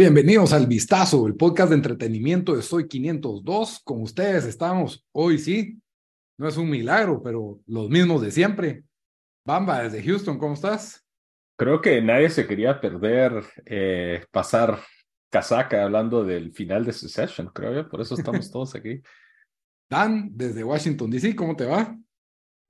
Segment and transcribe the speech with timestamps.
[0.00, 3.82] Bienvenidos al Vistazo, el podcast de entretenimiento de Soy 502.
[3.84, 5.78] Con ustedes estamos hoy, sí.
[6.38, 8.84] No es un milagro, pero los mismos de siempre.
[9.44, 11.06] Bamba, desde Houston, ¿cómo estás?
[11.58, 14.80] Creo que nadie se quería perder eh, pasar
[15.30, 17.88] casaca hablando del final de Succession, creo yo.
[17.88, 19.02] Por eso estamos todos aquí.
[19.90, 21.94] Dan, desde Washington, D.C., ¿cómo te va?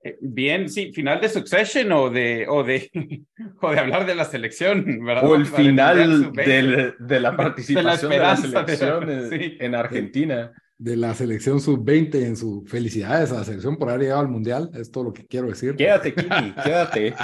[0.03, 2.89] Eh, bien, sí, final de Succession o de, o de,
[3.61, 5.29] o de hablar de la selección, ¿verdad?
[5.29, 10.51] O el final de, de, la participación de la, selección en, Argentina.
[10.77, 14.71] De la selección sub-20 en su felicidades a la selección por haber llegado al Mundial,
[14.73, 15.75] es todo lo que quiero decir.
[15.75, 17.15] Quédate, Kimi, quédate.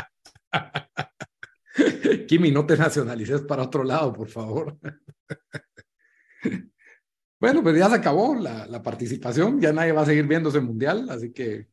[2.28, 4.78] Kimi, no te nacionalices para otro lado, por favor.
[7.40, 10.62] bueno, pues ya se acabó la, la participación, ya nadie va a seguir viendo ese
[10.62, 11.66] Mundial, así que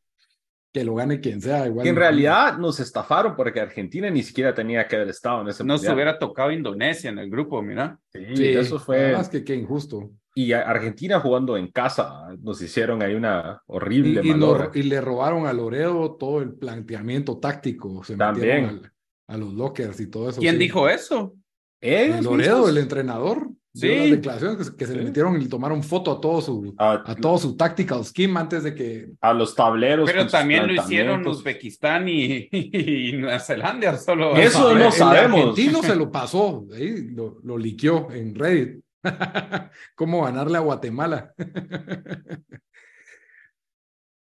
[0.74, 1.68] que lo gane quien sea.
[1.68, 5.48] Igual que en realidad nos estafaron porque Argentina ni siquiera tenía que haber estado en
[5.48, 7.96] ese No se hubiera tocado Indonesia en el grupo, mira.
[8.12, 9.12] Sí, eso fue.
[9.12, 10.10] Más que qué injusto.
[10.34, 15.52] Y Argentina jugando en casa, nos hicieron ahí una horrible y, y, le robaron a
[15.52, 18.02] Loredo todo el planteamiento táctico.
[18.02, 18.82] Se También.
[19.28, 20.40] a los lockers y todo eso.
[20.40, 21.36] ¿Quién dijo eso?
[21.80, 23.48] Loredo, el entrenador.
[23.74, 23.88] Sí.
[23.88, 27.56] Las declaraciones que, se le metieron y tomaron foto a todo su a, todo su
[27.56, 30.08] tactical scheme antes de que a los tableros.
[30.08, 33.98] Pero también lo hicieron Uzbekistán y, y, Nueva Zelanda.
[33.98, 35.40] Solo eso no sabemos.
[35.40, 38.84] El argentino se lo pasó, lo, lo liqueó en Reddit.
[39.96, 41.34] Cómo ganarle a Guatemala.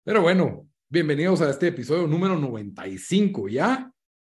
[0.05, 3.91] Pero bueno, bienvenidos a este episodio número 95 ya.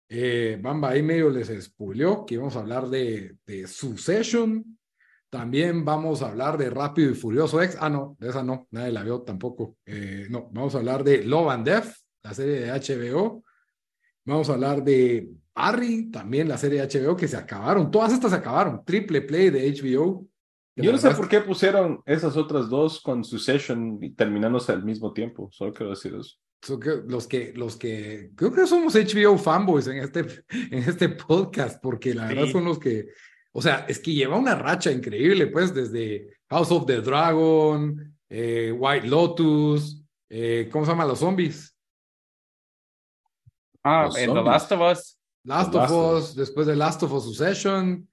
[0.07, 4.77] Eh, Bamba ahí medio les expulió que íbamos a hablar de, de Succession,
[5.31, 7.77] también vamos a hablar de Rápido y Furioso X.
[7.79, 9.77] Ah, no, de esa no, nadie la vio tampoco.
[9.85, 11.87] Eh, no, vamos a hablar de Love and Death,
[12.21, 13.41] la serie de HBO.
[14.25, 17.89] Vamos a hablar de Barry, también la serie de HBO que se acabaron.
[17.89, 18.83] Todas estas se acabaron.
[18.83, 20.27] Triple Play de HBO.
[20.75, 25.13] Yo no sé por qué pusieron esas otras dos con Succession y terminándose al mismo
[25.13, 25.49] tiempo.
[25.53, 26.35] Solo quiero decir eso.
[27.07, 32.13] los que, los que, creo que somos HBO fanboys en este, en este podcast, porque
[32.13, 33.07] la verdad son los que
[33.53, 38.71] o sea, es que lleva una racha increíble, pues, desde House of the Dragon, eh,
[38.71, 41.75] White Lotus, eh, ¿cómo se llaman los zombies?
[43.83, 45.17] Ah, The Last of Us.
[45.43, 48.07] Last of Us, después de Last of Us Succession.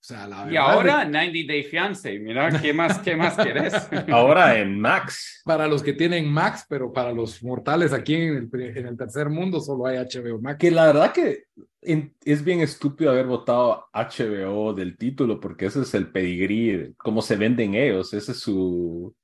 [0.00, 3.74] O sea, la y ahora 90 Day Fiance, mira, ¿qué más, qué más querés?
[4.10, 5.42] ahora en Max.
[5.44, 9.28] Para los que tienen Max, pero para los mortales aquí en el, en el tercer
[9.28, 10.58] mundo solo hay HBO Max.
[10.58, 11.44] Que la verdad que
[11.80, 17.36] es bien estúpido haber votado HBO del título porque ese es el pedigrí, cómo se
[17.36, 19.14] venden ellos, ese es su,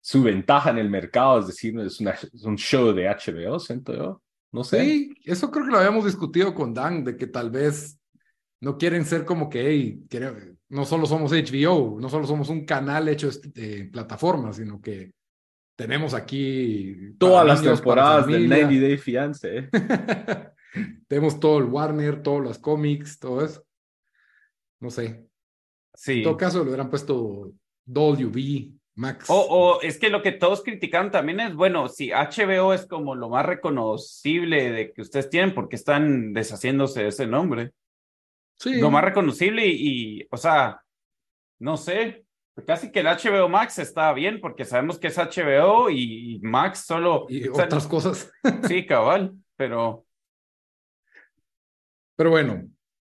[0.00, 2.00] su ventaja en el mercado, es decir, es,
[2.44, 4.22] un show de HBO, siento yo.
[4.50, 4.84] No sé.
[4.84, 7.98] Sí, eso creo que lo habíamos discutido con Dan, de que tal vez
[8.62, 10.06] no quieren ser como que, hey,
[10.68, 15.12] no solo somos HBO, no solo somos un canal hecho de plataformas, sino que
[15.76, 19.58] tenemos aquí todas las temporadas del 90 Day Fiance.
[19.58, 19.70] ¿eh?
[21.08, 23.64] Tenemos todo el Warner, todos los cómics, todo eso.
[24.78, 25.26] No sé.
[25.92, 26.18] Sí.
[26.18, 27.52] En todo caso, le hubieran puesto
[27.86, 29.26] WB, Max.
[29.28, 33.28] O, es que lo que todos criticaron también es, bueno, si HBO es como lo
[33.28, 37.72] más reconocible de que ustedes tienen, porque están deshaciéndose de ese nombre?
[38.62, 38.80] Sí.
[38.80, 40.80] Lo más reconocible y, o sea,
[41.58, 42.24] no sé,
[42.64, 47.26] casi que el HBO Max está bien, porque sabemos que es HBO y Max solo...
[47.28, 48.30] Y otras cosas.
[48.68, 50.06] Sí, cabal, pero...
[52.14, 52.68] Pero bueno,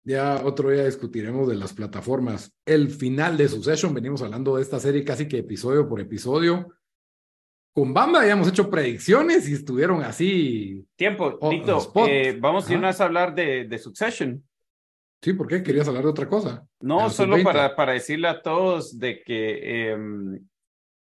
[0.02, 2.52] ya otro día discutiremos de las plataformas.
[2.64, 6.74] El final de Succession, venimos hablando de esta serie casi que episodio por episodio.
[7.72, 10.84] Con Bamba habíamos hecho predicciones y estuvieron así.
[10.96, 14.42] Tiempo, Tito, eh, vamos a ir a hablar de, de, Succession.
[15.22, 15.62] Sí, ¿por qué?
[15.62, 16.66] ¿Querías hablar de otra cosa?
[16.80, 20.40] No, solo para, para decirle a todos de que em,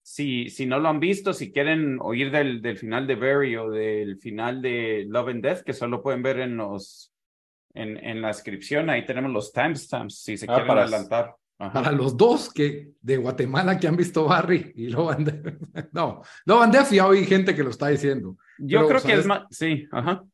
[0.03, 3.71] si, si no lo han visto, si quieren oír del, del final de Barry o
[3.71, 7.13] del final de Love and Death, que solo pueden ver en los
[7.75, 11.35] en, en la descripción, ahí tenemos los timestamps, si se ah, quieren adelantar.
[11.59, 15.25] Para los dos que de Guatemala que han visto Barry y Lovan
[15.93, 18.37] No, Lovan Def ya oí gente que lo está diciendo.
[18.59, 20.25] Yo creo que es más, sí, ajá.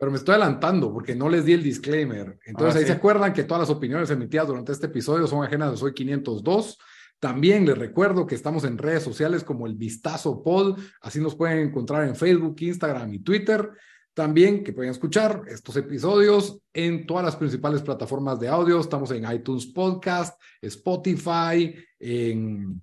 [0.00, 2.38] Pero me estoy adelantando porque no les di el disclaimer.
[2.46, 5.72] Entonces ah, ahí se acuerdan que todas las opiniones emitidas durante este episodio son ajenas
[5.72, 6.78] de Soy 502.
[7.18, 10.78] También les recuerdo que estamos en redes sociales como el Vistazo Pod.
[11.02, 13.72] Así nos pueden encontrar en Facebook, Instagram y Twitter.
[14.14, 18.80] También que pueden escuchar estos episodios en todas las principales plataformas de audio.
[18.80, 22.82] Estamos en iTunes Podcast, Spotify, en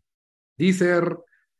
[0.55, 1.17] Deezer,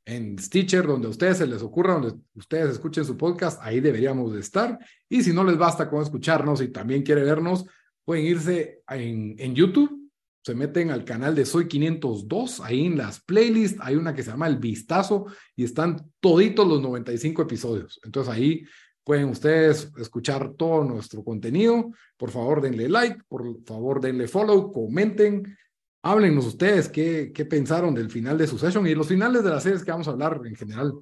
[0.07, 4.33] en Stitcher, donde a ustedes se les ocurra, donde ustedes escuchen su podcast, ahí deberíamos
[4.33, 4.79] de estar.
[5.09, 7.65] Y si no les basta con escucharnos y también quiere vernos,
[8.05, 10.09] pueden irse en, en YouTube,
[10.45, 14.31] se meten al canal de Soy 502, ahí en las playlists hay una que se
[14.31, 15.25] llama El Vistazo
[15.57, 17.99] y están toditos los 95 episodios.
[18.05, 18.63] Entonces ahí
[19.03, 21.91] pueden ustedes escuchar todo nuestro contenido.
[22.15, 25.57] Por favor, denle like, por favor, denle follow, comenten
[26.01, 29.83] háblenos ustedes qué, qué pensaron del final de Succession y los finales de las series
[29.83, 30.93] que vamos a hablar en general.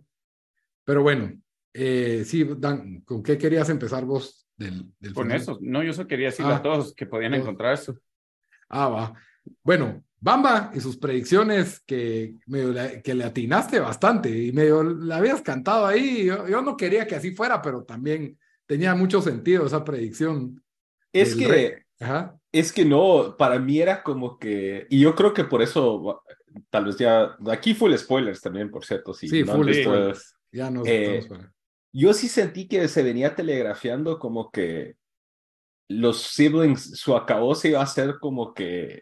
[0.84, 1.34] Pero bueno,
[1.74, 6.08] eh, sí, Dan, ¿con qué querías empezar vos del, del Con eso, no, yo solo
[6.08, 7.98] quería decirle a ah, todos que podían encontrar eso.
[8.70, 9.14] Ah, va.
[9.64, 12.36] Bueno, Bamba y sus predicciones que,
[13.04, 16.26] que le atinaste bastante y medio la habías cantado ahí.
[16.26, 20.64] Yo, yo, no quería que así fuera, pero también tenía mucho sentido esa predicción.
[21.14, 22.38] Es que, Ajá.
[22.56, 26.24] Es que no, para mí era como que, y yo creo que por eso,
[26.70, 29.14] tal vez ya, aquí full spoilers también, por cierto.
[29.14, 30.38] sí, full spoilers.
[30.54, 31.28] Ya no eh,
[31.92, 34.96] Yo sí sentí que se venía telegrafiando como que
[35.90, 39.02] los siblings, su acabó se iba a ser como que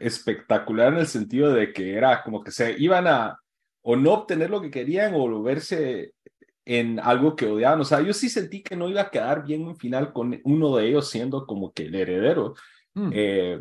[0.00, 3.38] espectacular en el sentido de que era como que se iban a
[3.82, 6.14] o no obtener lo que querían o volverse
[6.64, 7.82] en algo que odiaban.
[7.82, 10.76] O sea, yo sí sentí que no iba a quedar bien un final con uno
[10.76, 12.54] de ellos siendo como que el heredero.
[12.94, 13.10] Mm.
[13.12, 13.60] Eh,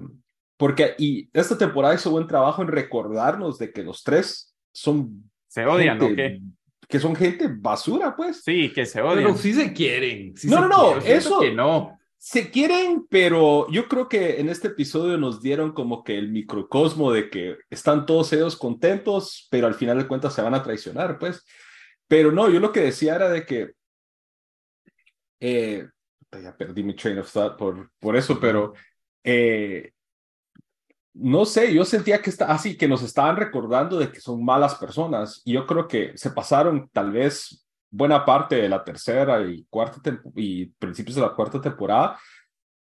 [0.57, 5.30] porque, y esta temporada hizo buen trabajo en recordarnos de que los tres son.
[5.47, 6.41] Se odian, ¿o qué?
[6.88, 8.44] Que son gente basura, pues.
[8.44, 9.25] Sí, que se odian.
[9.25, 10.33] Pero sí se quieren.
[10.44, 11.39] no, no, no, eso.
[11.39, 12.00] Que no.
[12.18, 17.12] Se quieren, pero yo creo que en este episodio nos dieron como que el microcosmo
[17.12, 21.19] de que están todos ellos contentos, pero al final de cuentas se van a traicionar,
[21.19, 21.44] pues.
[22.07, 23.71] Pero no, yo lo que decía era de que.
[25.41, 25.85] Eh,
[26.41, 28.74] ya perdí mi train of thought por, por eso, pero
[29.24, 29.92] eh,
[31.14, 34.75] no sé, yo sentía que está así, que nos estaban recordando de que son malas
[34.75, 35.42] personas.
[35.46, 40.02] Y yo creo que se pasaron tal vez buena parte de la tercera y cuarta
[40.36, 42.18] y principios de la cuarta temporada,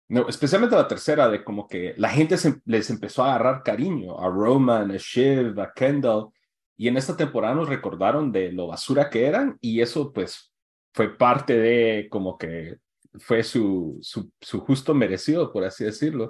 [0.09, 2.35] no, especialmente la tercera, de como que la gente
[2.65, 6.29] les empezó a agarrar cariño a Roman, a Shiv, a Kendall.
[6.75, 10.51] Y en esta temporada nos recordaron de lo basura que eran y eso pues
[10.93, 12.77] fue parte de como que
[13.19, 16.29] fue su, su, su, justo merecido, por así decirlo.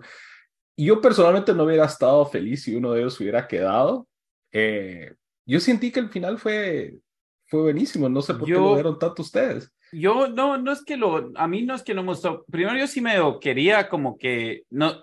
[0.75, 4.07] Y yo personalmente no hubiera estado feliz si uno de ellos hubiera quedado.
[4.51, 5.13] Eh,
[5.45, 6.95] yo sentí que el final fue,
[7.47, 9.71] fue buenísimo, no sé por qué lo vieron tanto ustedes.
[9.91, 12.43] Yo no, no es que lo, a mí no es que no me gustó.
[12.49, 14.99] Primero yo sí me quería como que, no,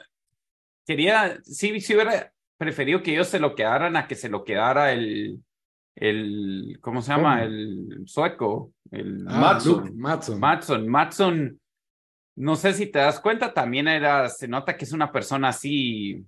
[0.84, 4.92] quería, sí, sí hubiera preferido que ellos se lo quedaran a que se lo quedara
[4.92, 5.40] el,
[5.94, 7.44] el, ¿cómo se llama?
[7.44, 9.96] El sueco, el ah, Matson.
[9.96, 10.40] Matson.
[10.40, 10.88] Matson.
[10.88, 11.59] Matson
[12.40, 16.24] no sé si te das cuenta, también era, se nota que es una persona así,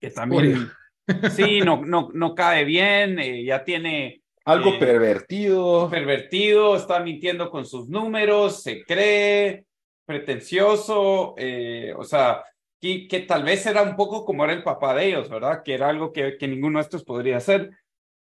[0.00, 0.68] que también,
[1.36, 4.20] sí, no, no, no cae bien, eh, ya tiene...
[4.44, 5.88] Algo eh, pervertido.
[5.88, 9.64] Pervertido, está mintiendo con sus números, se cree
[10.04, 12.42] pretencioso, eh, o sea,
[12.80, 15.62] que, que, tal vez era un poco como era el papá de ellos, ¿verdad?
[15.62, 17.70] Que era algo que, que ninguno de estos podría hacer.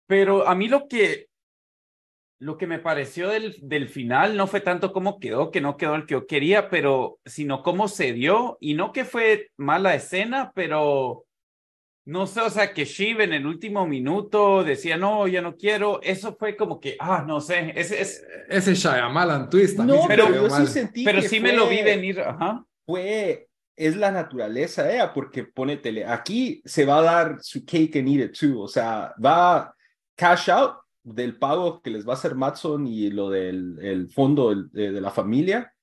[0.06, 1.30] Pero a mí lo que
[2.44, 5.96] lo que me pareció del, del final no fue tanto cómo quedó, que no quedó
[5.96, 8.58] el que yo quería, pero sino cómo se dio.
[8.60, 11.26] Y no que fue mala escena, pero
[12.06, 16.02] no sé, o sea, que Shiv en el último minuto decía, no, ya no quiero.
[16.02, 18.26] Eso fue como que, ah, no sé, ese es...
[18.50, 19.80] Ese Shyamalan twist.
[19.80, 22.66] No, pero yo sí sentí Pero sí me lo vi venir, ajá.
[22.86, 23.48] Fue,
[23.78, 28.10] es la naturaleza de ella, porque pónetele, aquí se va a dar su cake and
[28.10, 29.74] eat it too, o sea, va
[30.18, 34.56] cash out del pago que les va a hacer Matson y lo del el fondo
[34.56, 35.74] de, de, la familia.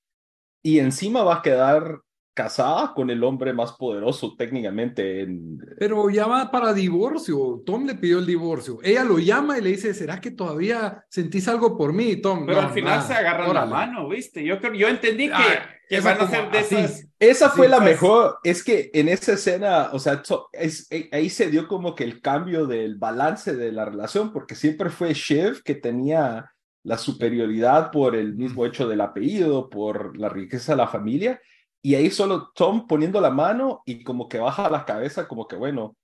[0.62, 2.00] Y encima va a quedar
[2.42, 5.20] casada con el hombre más poderoso técnicamente.
[5.20, 5.58] En...
[5.78, 7.62] Pero ya va para divorcio.
[7.66, 8.78] Tom le pidió el divorcio.
[8.82, 12.46] Ella lo llama y le dice, ¿será que todavía sentís algo por mí, Tom?
[12.46, 14.42] Pero al final se agarran la mano, ¿viste?
[14.42, 15.34] Yo, yo entendí que...
[15.34, 17.06] Ah, que van a ser de esas.
[17.18, 17.90] Esa fue la pues.
[17.90, 22.04] mejor, es que en esa escena, o sea, es, eh, ahí se dio como que
[22.04, 26.52] el cambio del balance de la relación, porque siempre fue Shiv que tenía
[26.84, 31.40] la superioridad por el mismo hecho del apellido, por la riqueza de la familia,
[31.82, 35.56] y ahí solo Tom poniendo la mano y como que baja la cabeza, como que
[35.56, 35.96] bueno,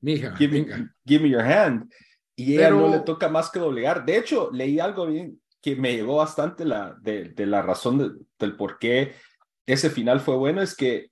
[0.00, 1.90] Mija, give, me, give me your hand.
[2.36, 4.04] Y ella no le toca más que doblegar.
[4.04, 8.56] De hecho, leí algo bien que me llegó bastante la, de, de la razón del
[8.56, 9.14] por qué
[9.66, 11.10] ese final fue bueno es que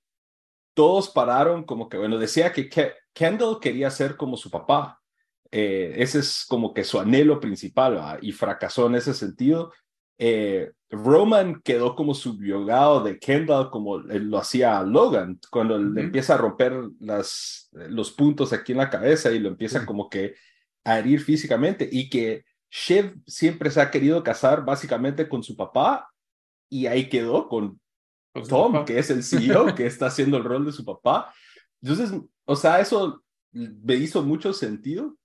[0.75, 2.69] todos pararon como que, bueno, decía que
[3.13, 5.01] Kendall quería ser como su papá.
[5.51, 9.73] Eh, ese es como que su anhelo principal y fracasó en ese sentido.
[10.19, 16.39] Eh, Roman quedó como subyugado de Kendall como lo hacía Logan cuando le empieza a
[16.39, 20.35] romper las, los puntos aquí en la cabeza y lo empieza como que
[20.85, 26.09] a herir físicamente y que Shiv siempre se ha querido casar básicamente con su papá
[26.69, 27.81] y ahí quedó con
[28.49, 31.33] Tom, que es el CEO, que está haciendo el rol de su papá.
[31.81, 32.11] Entonces,
[32.45, 35.17] o sea, eso me hizo mucho sentido.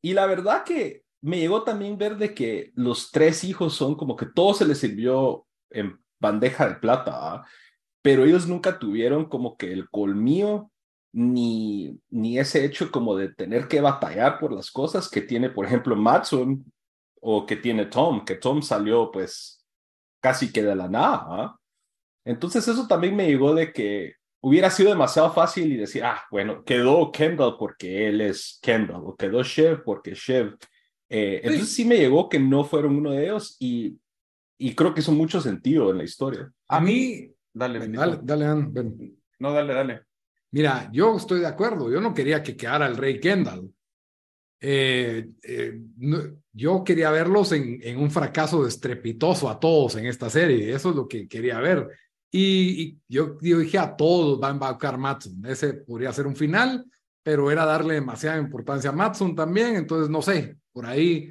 [0.00, 4.16] Y la verdad que me llegó también ver de que los tres hijos son como
[4.16, 7.46] que todo se les sirvió en bandeja de plata, ¿ah?
[8.02, 10.70] pero ellos nunca tuvieron como que el colmillo
[11.12, 15.66] ni, ni ese hecho como de tener que batallar por las cosas que tiene, por
[15.66, 16.64] ejemplo, Matson
[17.20, 19.64] o que tiene Tom, que Tom salió pues
[20.20, 21.24] casi que de la nada.
[21.28, 21.58] ¿ah?
[22.24, 26.62] Entonces eso también me llegó de que hubiera sido demasiado fácil y decir, ah, bueno,
[26.64, 30.56] quedó Kendall porque él es Kendall, o quedó Chev porque Chev.
[31.08, 33.98] Eh, entonces sí me llegó que no fueron uno de ellos y,
[34.58, 36.52] y creo que hizo mucho sentido en la historia.
[36.68, 38.44] A mí, dale, dale, dale,
[39.38, 40.02] No, dale, dale.
[40.50, 43.70] Mira, yo estoy de acuerdo, yo no quería que quedara el rey Kendall.
[44.60, 45.80] Eh, eh,
[46.52, 50.96] yo quería verlos en, en, un fracaso estrepitoso a todos en esta serie, eso es
[50.96, 51.88] lo que quería ver.
[52.30, 55.44] Y, yo, dije a todos va a embarcar Matson.
[55.46, 56.84] Ese podría ser un final,
[57.28, 59.76] pero era darle demasiada importancia a Matson también.
[59.76, 61.30] Entonces, no sé, por ahí.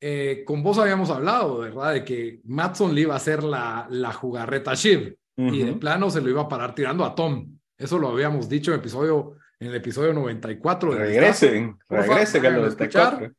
[0.00, 1.92] Eh, con vos habíamos hablado, ¿verdad?
[1.92, 6.10] De que Matson le iba a hacer la, la jugarreta a Shiv y de plano
[6.10, 7.56] se lo iba a parar tirando a Tom.
[7.78, 10.94] Eso lo habíamos dicho en el episodio, en el episodio 94.
[10.94, 13.32] De regresen, regresen a escuchar.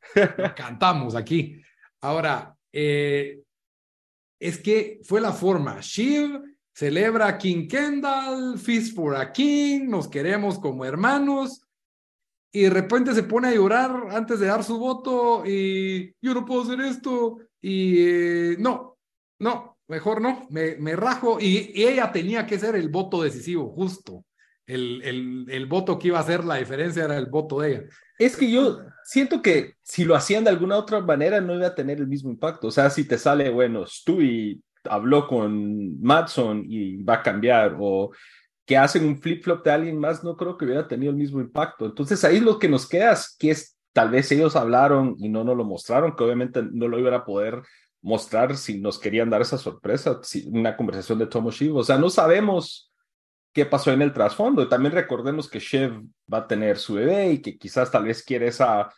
[0.55, 1.61] Cantamos aquí.
[1.99, 3.41] Ahora, eh,
[4.39, 5.79] es que fue la forma.
[5.81, 6.41] Shiv
[6.73, 11.64] celebra King Kendall, Feast for a King, nos queremos como hermanos,
[12.55, 16.45] y de repente se pone a llorar antes de dar su voto y yo no
[16.45, 18.97] puedo hacer esto, y eh, no,
[19.39, 24.23] no, mejor no, me, me rajo, y, ella tenía que ser el voto decisivo, justo.
[24.65, 27.83] El, el, el, voto que iba a hacer la diferencia era el voto de ella.
[28.17, 31.75] Es que yo siento que si lo hacían de alguna otra manera no iba a
[31.75, 32.67] tener el mismo impacto.
[32.67, 38.11] O sea, si te sale, bueno, Stewie habló con Matson y va a cambiar, o
[38.65, 41.85] que hacen un flip-flop de alguien más, no creo que hubiera tenido el mismo impacto.
[41.85, 43.55] Entonces ahí lo que nos queda es que
[43.93, 47.23] tal vez ellos hablaron y no nos lo mostraron, que obviamente no lo iban a
[47.23, 47.61] poder
[48.01, 51.75] mostrar si nos querían dar esa sorpresa, si, una conversación de Tomo Shiv.
[51.75, 52.91] O sea, no sabemos
[53.53, 54.67] qué pasó en el trasfondo.
[54.67, 58.47] También recordemos que Shiv va a tener su bebé y que quizás tal vez quiere
[58.47, 58.89] esa,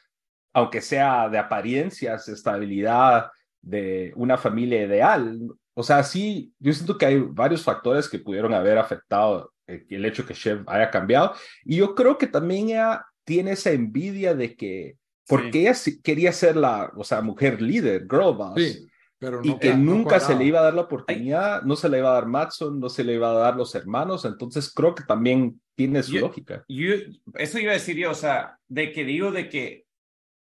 [0.53, 3.29] aunque sea de apariencias, estabilidad
[3.61, 5.39] de una familia ideal.
[5.73, 10.25] O sea, sí, yo siento que hay varios factores que pudieron haber afectado el hecho
[10.25, 11.33] que Chef haya cambiado.
[11.65, 14.97] Y yo creo que también ella tiene esa envidia de que,
[15.27, 18.55] porque ella quería ser la, o sea, mujer líder, girl boss.
[18.55, 18.87] Sí,
[19.19, 22.09] pero y que nunca se le iba a dar la oportunidad, no se le iba
[22.09, 25.59] a dar Matson, no se le iba a dar los hermanos, entonces creo que también
[25.75, 26.63] tiene su lógica.
[26.67, 26.93] Yo,
[27.35, 29.85] eso iba a decir yo, o sea, de que digo de que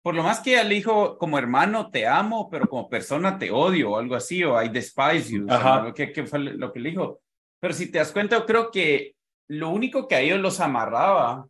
[0.02, 3.52] por lo más que ella le dijo como hermano te amo, pero como persona te
[3.52, 7.22] odio o algo así, o I despise you, o ¿qué, fue lo que le dijo?
[7.60, 9.16] Pero si te das cuenta, yo creo que
[9.50, 11.48] lo único que a ellos los amarraba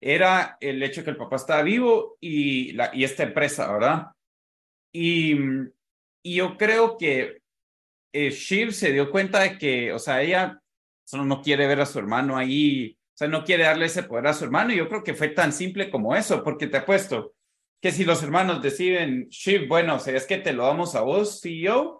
[0.00, 4.06] era el hecho que el papá estaba vivo y, la, y esta empresa, ¿verdad?
[4.92, 5.34] Y,
[6.22, 7.38] y yo creo que
[8.12, 10.60] eh, Shiv se dio cuenta de que, o sea, ella
[11.04, 14.28] solo no quiere ver a su hermano ahí, o sea, no quiere darle ese poder
[14.28, 17.34] a su hermano, y yo creo que fue tan simple como eso, porque te apuesto,
[17.80, 21.02] que si los hermanos deciden, Shiv, bueno, o sea, es que te lo damos a
[21.02, 21.97] vos, CEO,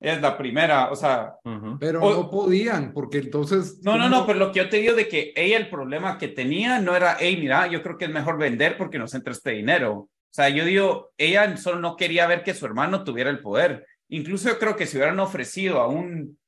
[0.00, 1.36] es la primera, o sea.
[1.80, 3.80] Pero no podían, porque entonces.
[3.82, 6.28] No, no, no, pero lo que yo te digo de que ella el problema que
[6.28, 9.52] tenía no era, hey, mira, yo creo que es mejor vender porque nos entra este
[9.52, 9.94] dinero.
[9.94, 13.86] O sea, yo digo, ella solo no quería ver que su hermano tuviera el poder.
[14.08, 16.38] Incluso yo creo que si hubieran ofrecido a un,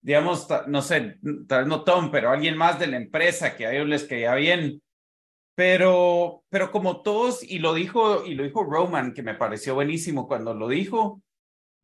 [0.00, 3.72] digamos, no sé, tal vez no Tom, pero alguien más de la empresa que a
[3.72, 4.80] ellos les quería bien,
[5.56, 10.28] pero, pero como todos, y lo dijo, y lo dijo Roman, que me pareció buenísimo
[10.28, 11.22] cuando lo dijo,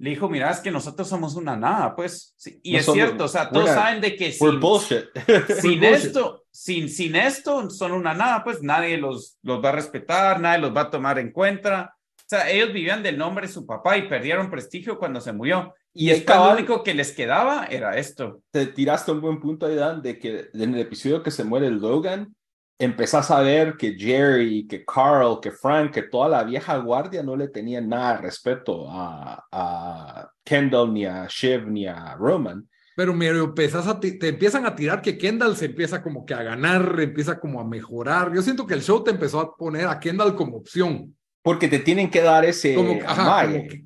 [0.03, 2.35] le dijo, mira, es que nosotros somos una nada, pues.
[2.65, 4.61] y es cierto, o sea, todos saben de que sin,
[5.61, 10.41] sin esto, sin, sin esto son una nada, pues nadie los, los va a respetar,
[10.41, 11.95] nadie los va a tomar en cuenta.
[12.19, 15.73] O sea, ellos vivían del nombre de su papá y perdieron prestigio cuando se murió.
[15.95, 18.43] Y, el lo único que les quedaba era esto.
[18.51, 21.71] Te tiraste un buen punto ahí, Dan, de que en el episodio que se muere
[21.71, 22.35] Logan,
[22.85, 27.37] empezás a ver que Jerry, que Carl, que Frank, que toda la vieja guardia no
[27.37, 32.69] le tenían nada de respeto a, a Kendall, ni a Shiv, ni a Roman.
[32.97, 36.43] Pero medio empezás a te empiezan a tirar que Kendall se empieza como que a
[36.43, 38.33] ganar, empieza como a mejorar.
[38.35, 41.17] Yo siento que el show te empezó a poner a Kendall como opción.
[41.43, 42.99] Porque te tienen que dar ese como,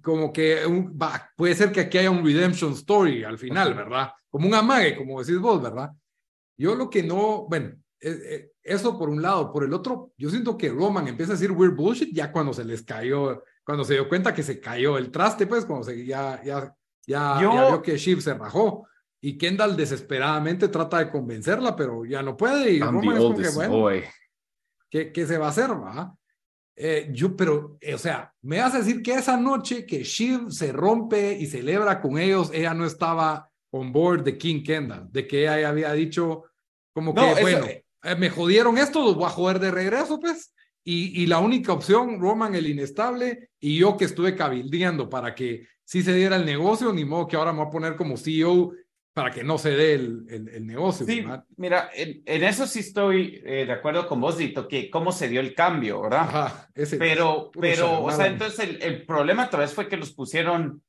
[0.03, 0.61] como que,
[1.37, 4.11] puede ser que aquí haya un redemption story al final, ¿verdad?
[4.29, 5.91] Como un amague, como decís vos, ¿verdad?
[6.59, 9.53] Yo lo que no, bueno, e, e, eso por un lado.
[9.53, 12.65] Por el otro, yo siento que Roman empieza a decir weird bullshit ya cuando se
[12.65, 16.43] les cayó, cuando se dio cuenta que se cayó el traste, pues, cuando se, ya,
[16.45, 16.75] ya,
[17.07, 18.87] ya, vio que Shiv se rajó.
[19.21, 22.73] Y Kendall desesperadamente trata de convencerla, pero ya no puede.
[22.73, 24.03] Y Roman es como que, bueno,
[24.91, 26.15] ¿qué, ¿qué, se va a hacer, va?
[26.79, 30.51] Eh, yo, pero, eh, o sea, me vas a decir que esa noche que Shiv
[30.51, 35.27] se rompe y celebra con ellos, ella no estaba on board de King Kendall, de
[35.27, 36.45] que ella había dicho
[36.93, 40.55] como que, bueno, eh, me jodieron esto, los voy a joder de regreso, pues.
[40.85, 45.67] Y, y, la única opción, Roman el inestable, y yo que estuve cabildeando para que
[45.85, 48.73] sí se diera el negocio, ni modo que ahora me voy a poner como CEO
[49.13, 51.07] para que no se dé el, el, negocio.
[51.07, 51.25] Sí,
[51.57, 55.41] mira, en, eso sí estoy eh, de acuerdo con vos, Dito, que cómo se dio
[55.41, 56.21] el cambio, ¿verdad?
[56.21, 60.13] Ajá, ese, pero, pero, o sea, entonces el, el problema otra vez fue que los
[60.13, 60.83] pusieron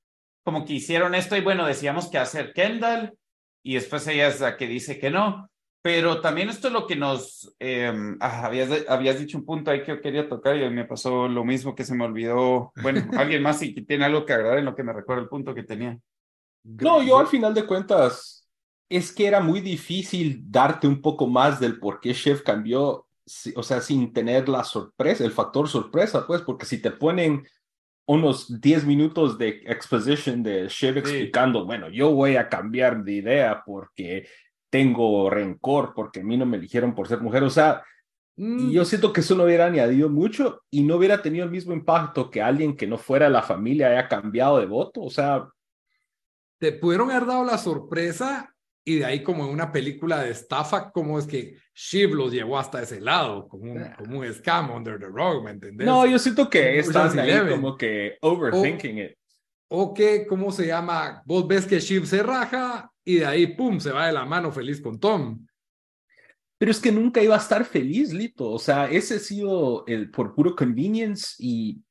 [0.43, 3.17] como que hicieron esto y bueno, decíamos que hacer Kendall
[3.63, 5.49] y después ella es la que dice que no.
[5.87, 7.55] Pero también esto es lo que nos...
[7.59, 11.29] Em, ah, habías, habías dicho un punto ahí que yo quería tocar y me pasó
[11.29, 12.73] lo mismo que se me olvidó.
[12.81, 15.55] Bueno, alguien más que tiene algo que agregar en lo que me recuerda el punto
[15.55, 15.97] que tenía.
[16.65, 18.49] No, yo al final de cuentas
[18.89, 23.07] es que era muy difícil darte un poco más del por qué Chef cambió,
[23.55, 27.47] o sea, sin tener la sorpresa, el factor sorpresa, pues, porque si te ponen
[28.07, 33.63] unos 10 minutos de exposition de Chef explicando, bueno, yo voy a cambiar de idea
[33.65, 34.27] porque
[34.69, 37.83] tengo rencor, porque a mí no me eligieron por ser mujer, o sea,
[38.35, 38.69] mm.
[38.69, 42.29] yo siento que eso no hubiera añadido mucho y no hubiera tenido el mismo impacto
[42.29, 45.47] que alguien que no fuera de la familia haya cambiado de voto, o sea,
[46.59, 50.91] te pudieron haber dado la sorpresa y de ahí como en una película de estafa,
[50.91, 54.97] como es que Shiv los llevó hasta ese lado, como un, como un scam under
[54.97, 55.85] the rug, ¿me entendés?
[55.85, 59.11] No, yo siento que estás ahí como que overthinking it.
[59.69, 61.21] O que, ¿cómo se llama?
[61.25, 64.51] Vos ves que Shiv se raja y de ahí, pum, se va de la mano
[64.51, 65.47] feliz con Tom.
[66.57, 68.51] Pero es que nunca iba a estar feliz, Lito.
[68.51, 71.81] O sea, ese ha sido el por puro convenience y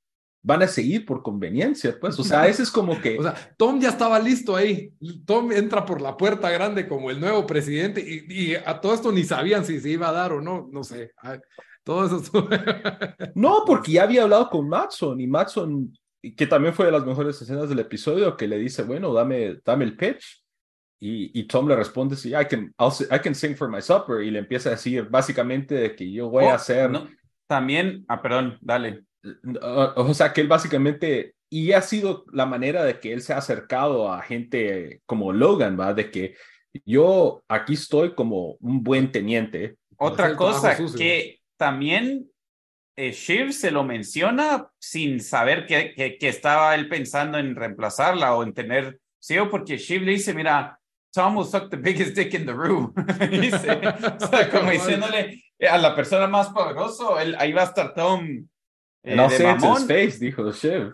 [0.43, 3.17] van a seguir por conveniencia, pues, o sea, ese es como que...
[3.19, 4.93] O sea, Tom ya estaba listo ahí,
[5.25, 9.25] Tom entra por la puerta grande como el nuevo presidente y, a todo esto ni
[9.25, 11.13] sabían si se iba a dar o no, no sé,
[11.83, 12.49] todo eso...
[13.35, 15.93] no, porque ya había hablado con Matson y Matson,
[16.37, 19.85] que también fue de las mejores escenas del episodio, que le dice, bueno, dame, dame
[19.85, 20.46] el pitch.
[20.99, 22.75] Y, y Tom le responde, sí, I can,
[23.11, 24.23] I can sing for my supper.
[24.23, 26.91] Y le empieza a decir básicamente de que yo voy a oh, hacer...
[27.47, 29.05] También, ah, perdón, dale
[29.63, 33.39] o sea, que él básicamente, y ha sido la manera de que él se ha
[33.39, 35.95] acercado a gente como Logan, ¿va?
[35.95, 36.35] De que
[36.85, 39.77] yo aquí estoy como un buen teniente.
[39.97, 42.31] Otra cosa que también
[42.97, 48.43] eh, Shiv se lo menciona sin saber que, que, estaba él pensando en reemplazarla o
[48.43, 50.79] en tener, sí, porque Shiv le dice, mira,
[51.17, 52.93] Tom will suck the biggest dick in the room.
[53.31, 53.71] dice,
[54.21, 58.47] o sea, como diciéndole a la persona más poderosa, él, ahí va a estar Tom
[59.15, 59.45] no sé,
[59.87, 60.93] face, dijo Chef.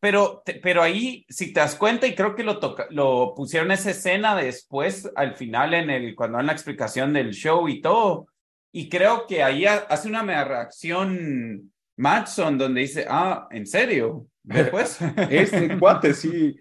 [0.00, 3.92] Pero, pero ahí, si te das cuenta, y creo que lo, toca, lo pusieron esa
[3.92, 8.26] escena después, al final, en el, cuando dan la explicación del show y todo.
[8.72, 14.26] Y creo que ahí hace una reacción Matson, donde dice, ah, ¿en serio?
[14.42, 14.98] Después.
[15.30, 16.54] este cuate, sí.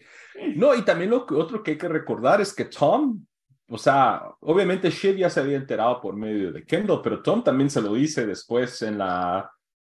[0.55, 3.25] No, y también lo que, otro que hay que recordar es que Tom,
[3.67, 7.69] o sea, obviamente Shiv ya se había enterado por medio de Kendall, pero Tom también
[7.69, 9.49] se lo dice después en la,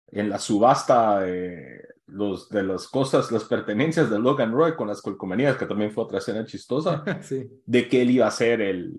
[0.08, 5.02] en la subasta de, los, de las cosas, las pertenencias de Logan Roy con las
[5.02, 7.04] colcomanías, que también fue otra escena chistosa,
[7.66, 8.94] de que él iba a ser el,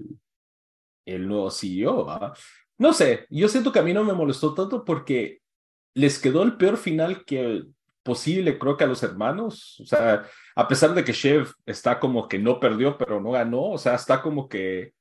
[1.05, 2.05] el nuevo CEO.
[2.77, 5.41] No sé, yo siento que a mí no me molestó tanto porque
[5.95, 7.63] les quedó el peor final que
[8.07, 9.79] posible, creo que a los hermanos.
[9.81, 10.23] O sea,
[10.55, 13.95] a pesar de que Chev está como que no perdió, pero no ganó, o sea,
[13.95, 14.93] está como que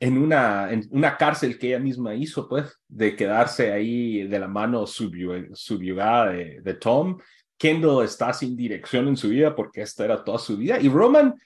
[0.00, 4.48] en una, en una cárcel que ella misma hizo, pues, de quedarse ahí de la
[4.48, 7.18] mano subyugada de, de, Tom.
[7.56, 10.80] Kendall está sin dirección en su vida porque esta era toda su vida.
[10.80, 11.36] Y Roman,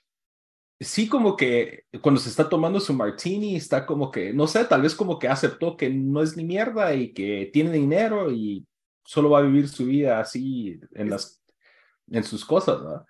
[0.81, 4.83] sí como que cuando se está tomando su martini, está como que, no sé, tal
[4.83, 8.67] vez como que aceptó que no es ni mierda y que tiene dinero y
[9.07, 11.43] solo va a vivir su vida así en, las,
[12.11, 13.07] en sus cosas, ¿verdad?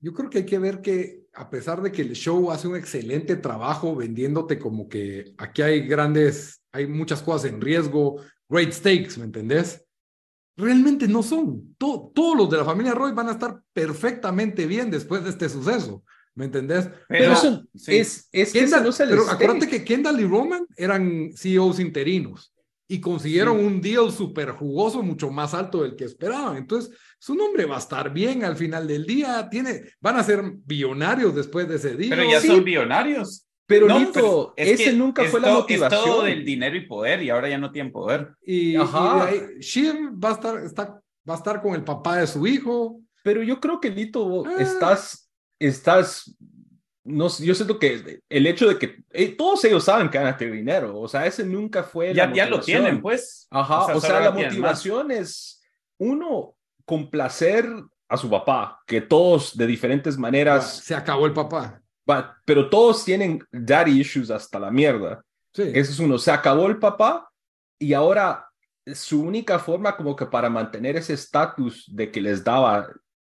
[0.00, 2.76] Yo creo que hay que ver que a pesar de que el show hace un
[2.76, 8.16] excelente trabajo vendiéndote como que aquí hay grandes, hay muchas cosas en riesgo,
[8.48, 9.84] great stakes, ¿me entendés?
[10.56, 11.74] Realmente no son.
[11.78, 16.02] todos los de la familia Roy van a estar perfectamente bien después de este suceso.
[16.34, 16.88] ¿Me entendés?
[17.08, 21.80] Pero, eso es, es que no se Pero acuérdate que Kendall y Roman eran CEOs
[21.80, 22.54] interinos
[22.90, 26.56] y consiguieron un deal súper jugoso, mucho más alto del que esperaban.
[26.56, 29.48] Entonces, su nombre va a estar bien al final del día.
[29.48, 32.10] Tiene, van a ser billonarios después de ese día.
[32.10, 33.46] Pero ya son billonarios.
[33.64, 36.00] Pero Lito, ese nunca fue la motivación.
[36.00, 38.32] Es todo del dinero y poder y ahora ya no tienen poder.
[38.42, 39.28] Y, Ajá.
[39.28, 43.00] va a estar, está, va a estar con el papá de su hijo.
[43.22, 44.54] Pero yo creo que Lito, ah.
[44.58, 46.36] estás, estás
[47.04, 50.36] no, yo siento que el hecho de que eh, todos ellos saben que van a
[50.36, 53.46] tener dinero, o sea, ese nunca fue ya, ya lo tienen, pues.
[53.50, 55.62] Ajá, o sea, la motivación es
[55.98, 57.66] uno complacer
[58.08, 60.78] a su papá, que todos de diferentes maneras.
[60.84, 61.80] Se acabó el papá.
[62.44, 65.24] pero todos tienen daddy issues hasta la mierda.
[65.52, 65.62] Sí.
[65.62, 66.18] Ese es uno.
[66.18, 67.30] Se acabó el papá
[67.78, 68.46] y ahora
[68.94, 72.88] su única forma como que para mantener ese estatus de que les daba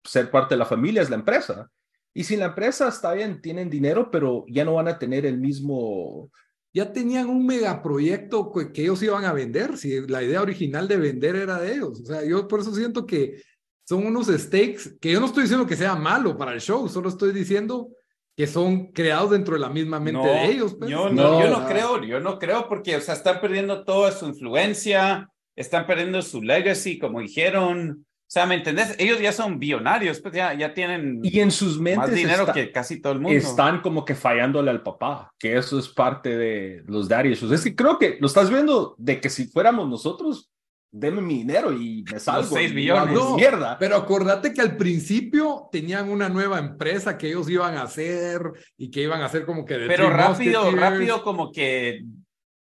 [0.04, 1.68] ser parte de la familia es la empresa.
[2.14, 5.38] Y si la empresa está bien, tienen dinero, pero ya no van a tener el
[5.38, 6.30] mismo...
[6.74, 11.36] Ya tenían un megaproyecto que ellos iban a vender, si la idea original de vender
[11.36, 12.00] era de ellos.
[12.00, 13.42] O sea, yo por eso siento que
[13.84, 17.10] son unos stakes que yo no estoy diciendo que sea malo para el show, solo
[17.10, 17.90] estoy diciendo
[18.34, 20.74] que son creados dentro de la misma mente de ellos.
[20.78, 20.90] Pues.
[20.90, 24.26] Yo, no, yo no creo, yo no creo porque, o sea, están perdiendo toda su
[24.26, 28.06] influencia, están perdiendo su legacy, como dijeron.
[28.32, 28.94] O sea, ¿me entendés?
[28.98, 32.72] Ellos ya son billonarios, pues ya, ya tienen y en sus mentes más dinero que
[32.72, 33.36] casi todo el mundo.
[33.36, 37.76] Están como que fallándole al papá, que eso es parte de los daddy Es que
[37.76, 40.50] creo que lo estás viendo de que si fuéramos nosotros,
[40.90, 42.56] deme mi dinero y me salgo.
[42.56, 43.20] 6 billones.
[43.36, 43.76] mierda.
[43.78, 48.40] Pero acordate que al principio tenían una nueva empresa que ellos iban a hacer
[48.78, 49.76] y que iban a hacer como que...
[49.76, 52.00] De pero rápido, rápido como que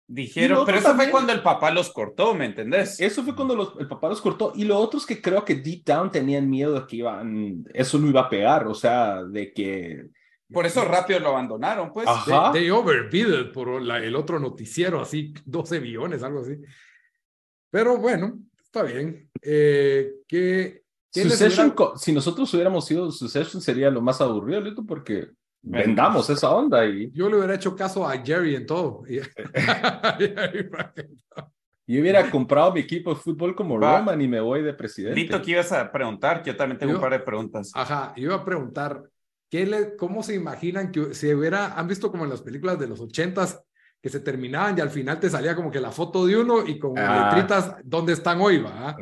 [0.07, 3.01] Dijeron, pero eso fue cuando el papá los cortó, ¿me entendés?
[3.01, 4.53] Eso fue cuando el papá los cortó.
[4.55, 7.99] Y lo otro es que creo que deep down tenían miedo de que iban, eso
[7.99, 10.09] no iba a pegar, o sea, de que...
[10.53, 12.07] Por eso rápido lo abandonaron, pues.
[12.07, 12.53] Ajá.
[12.53, 16.59] They, overbid por el otro noticiero, así 12 billones, algo así.
[17.71, 19.31] Pero bueno, está bien.
[19.41, 25.29] Eh, que, si nosotros hubiéramos sido Succession sería lo más aburrido, porque
[25.65, 26.87] vendamos esa onda.
[26.87, 27.11] Y...
[27.13, 29.03] Yo le hubiera hecho caso a Jerry en todo.
[31.87, 35.19] yo hubiera comprado mi equipo de fútbol como Roman y me voy de presidente.
[35.19, 36.43] Lito, ¿qué ibas a preguntar?
[36.45, 37.73] yo también tengo un par de preguntas.
[37.75, 39.03] Ajá, iba a preguntar,
[39.51, 42.87] ¿qué le, ¿cómo se imaginan que si hubiera, han visto como en las películas de
[42.87, 43.63] los ochentas,
[44.01, 46.79] que se terminaban y al final te salía como que la foto de uno y
[46.79, 47.33] con ah.
[47.33, 48.59] letritas, ¿dónde están hoy?
[48.59, 48.95] Va?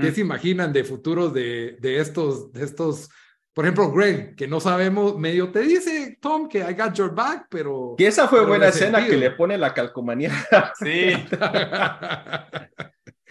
[0.00, 3.08] ¿Qué se imaginan de futuros de, de estos, de estos
[3.52, 7.48] por ejemplo, Greg, que no sabemos, medio te dice, Tom, que I got your back,
[7.50, 7.94] pero...
[7.98, 10.32] Que esa fue buena escena que le pone la calcomanía.
[10.78, 11.12] Sí.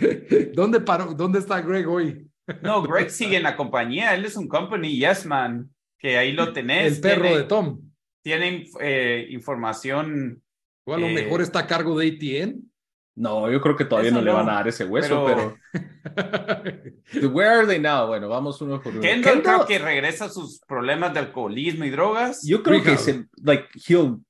[0.53, 2.27] ¿Dónde, paró, ¿Dónde está Greg hoy?
[2.61, 6.53] No, Greg sigue en la compañía, él es un company yes man, que ahí lo
[6.53, 6.97] tenés.
[6.97, 7.81] El perro de Tom.
[8.23, 10.43] Tiene eh, información.
[10.83, 12.70] O a lo mejor eh, está a cargo de ATN.
[13.15, 15.57] No, yo creo que todavía no, le van a dar ese hueso, pero.
[17.33, 18.07] Where are they now?
[18.07, 19.01] Bueno, vamos uno por uno.
[19.01, 22.41] Kendall, creo que regresa a sus problemas de alcoholismo y drogas.
[22.47, 24.21] Yo creo que se, like, he'll,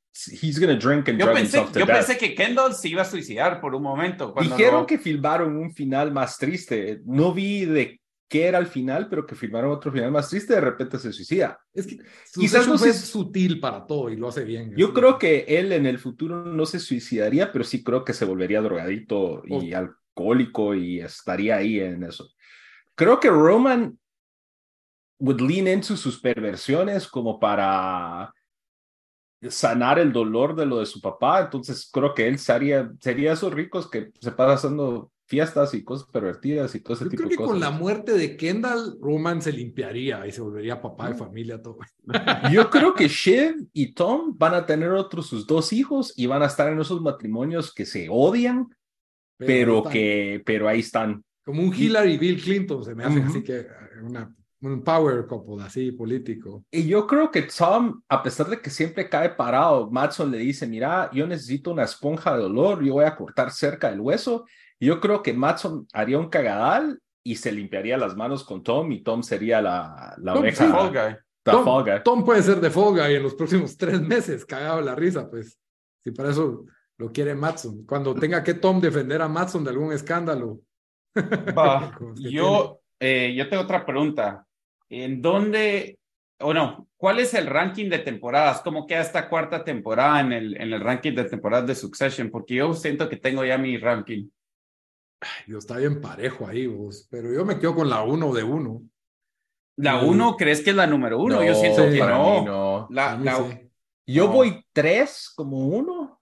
[0.41, 3.75] he's gonna drink and yo pensé, Yo pensé que Kendall se iba a suicidar por
[3.75, 4.33] un momento.
[4.41, 7.01] Dijeron que filmaron un final más triste.
[7.05, 8.00] No vi de
[8.31, 11.59] qué era el final, pero que filmaron otro final más triste, de repente se suicida.
[11.73, 11.97] Es que
[12.33, 14.73] quizás no es sutil para todo y lo hace bien.
[14.77, 18.23] Yo creo que él en el futuro no se suicidaría, pero sí creo que se
[18.23, 22.29] volvería drogadito y alcohólico y estaría ahí en eso.
[22.95, 23.99] Creo que Roman
[25.19, 28.33] would lean into sus perversiones como para
[29.49, 33.53] sanar el dolor de lo de su papá, entonces creo que él sería, sería esos
[33.53, 37.37] ricos que se pasa haciendo fiestas y cosas pervertidas y todo ese tipo de cosas.
[37.37, 41.15] Creo que con la muerte de Kendall, Roman se limpiaría y se volvería papá de
[41.15, 41.77] familia todo.
[42.51, 46.43] Yo creo que Shiv y Tom van a tener otros sus dos hijos y van
[46.43, 48.67] a estar en esos matrimonios que se odian,
[49.37, 51.23] pero, que, pero ahí están.
[51.45, 53.65] Como un Hillary y Bill Clinton, se me hace así que
[54.03, 56.65] una, un power couple así político.
[56.69, 60.67] Y yo creo que Tom, a pesar de que siempre cae parado, Matson le dice,
[60.67, 64.45] mira, yo necesito una esponja de dolor, yo voy a cortar cerca del hueso
[64.85, 69.03] yo creo que Matson haría un cagadal y se limpiaría las manos con Tom y
[69.03, 71.21] Tom sería la, la oveja.
[72.03, 75.57] Tom, puede ser de Fall Guy en los próximos tres meses, cagado la risa, pues.
[76.03, 76.65] Si para eso
[76.97, 77.85] lo quiere Matson.
[77.85, 80.61] Cuando tenga que Tom defender a Matson de algún escándalo.
[82.15, 84.45] yo, eh, yo tengo otra pregunta.
[84.89, 85.99] ¿En dónde
[86.41, 88.61] o no, ¿cuál es el ranking de temporadas?
[88.61, 92.29] ¿Cómo queda esta cuarta temporada en el, en el ranking de temporadas de Succession?
[92.29, 94.27] Porque yo siento que tengo ya mi ranking.
[95.47, 98.81] Yo está bien parejo ahí, vos, pero yo me quedo con la uno de uno.
[99.77, 101.43] ¿La uno crees que es la número uno?
[101.43, 102.87] yo siento que no.
[104.05, 106.19] Yo voy tres como uno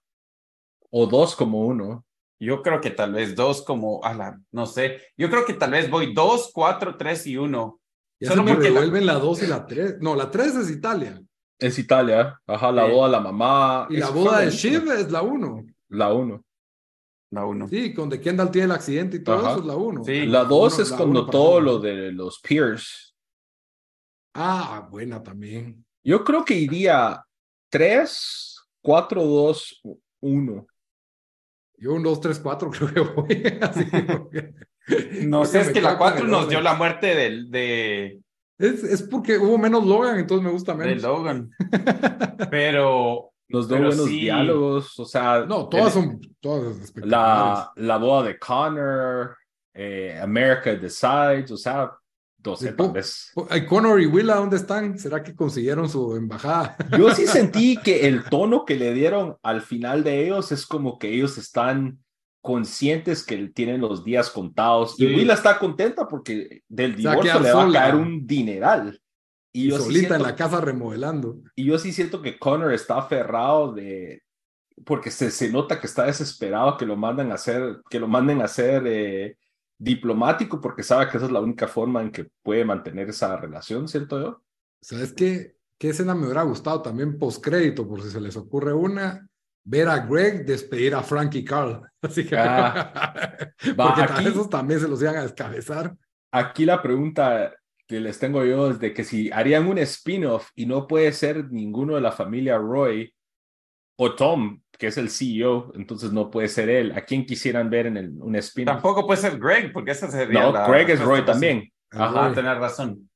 [0.91, 2.05] o dos como uno.
[2.41, 5.71] Yo creo que tal vez dos como, a la, no sé, yo creo que tal
[5.71, 7.81] vez voy dos, cuatro, tres y uno.
[8.19, 9.15] Ya Solo se me revuelven la...
[9.15, 9.97] dos y la tres.
[9.99, 11.21] No, la tres es Italia.
[11.57, 13.87] Es Italia, ajá, la boda de la mamá.
[13.89, 15.65] Y la boda de Shiv es la uno.
[15.89, 16.41] La uno.
[17.31, 17.67] La uno.
[17.67, 20.03] Sí, donde Kendall tiene el accidente y todo eso es la uno.
[20.03, 20.25] Sí.
[20.25, 23.13] La dos es cuando todo lo de los Pierce.
[24.33, 25.85] Ah, buena también.
[26.03, 27.23] Yo creo que iría
[27.69, 29.81] tres, cuatro, dos,
[30.21, 30.65] uno.
[31.79, 33.59] Yo un 2, 3, 4 creo que voy.
[33.61, 33.85] Así,
[35.25, 38.19] no sé, es que la 4 nos dio la muerte del, de...
[38.57, 41.01] Es, es, porque hubo menos Logan, entonces me gusta menos.
[41.01, 41.51] De Logan.
[42.51, 43.28] Pero...
[43.49, 45.45] Nos dio buenos diálogos, o sea...
[45.45, 46.93] No, todas son todas.
[46.95, 49.35] La, la boda de Connor,
[49.73, 51.91] eh, America Decides, o sea,
[52.37, 53.33] 12 tal vez.
[53.67, 54.97] Connor y Willa, ¿dónde están?
[54.97, 56.77] ¿Será que consiguieron su embajada?
[56.97, 60.97] Yo sí sentí que el tono que le dieron al final de ellos es como
[60.97, 61.99] que ellos están
[62.41, 64.95] conscientes que tienen los días contados.
[64.99, 69.01] Y Willa está contenta porque del divorcio le va a caer un dineral.
[69.51, 71.41] Y, yo solita en la casa remodelando.
[71.55, 74.21] Y yo sí siento que Connor está aferrado de
[74.85, 78.41] porque se, se nota que está desesperado que lo manden a hacer, que lo manden
[78.41, 79.37] a hacer eh,
[79.77, 83.87] diplomático porque sabe que esa es la única forma en que puede mantener esa relación,
[83.87, 84.43] ¿cierto yo?
[84.81, 85.55] ¿Sabes qué?
[85.77, 89.27] ¿Qué escena me hubiera gustado también postcrédito, por si se les ocurre una?
[89.63, 91.81] Ver a Greg despedir a Frankie Carl.
[92.01, 92.37] Así que.
[92.37, 95.95] Ah, porque aquí, esos también se los iban a descabezar.
[96.31, 97.53] Aquí la pregunta
[97.89, 101.51] que les tengo yo es de que si harían un spin-off y no puede ser
[101.51, 103.11] ninguno de la familia Roy
[103.97, 106.91] o Tom, que es el CEO, entonces no puede ser él.
[106.91, 110.39] ¿A quién quisieran ver en el, un spin Tampoco puede ser Greg, porque esa sería
[110.39, 111.67] No, Greg es Roy también.
[111.89, 113.09] Ajá, tener razón.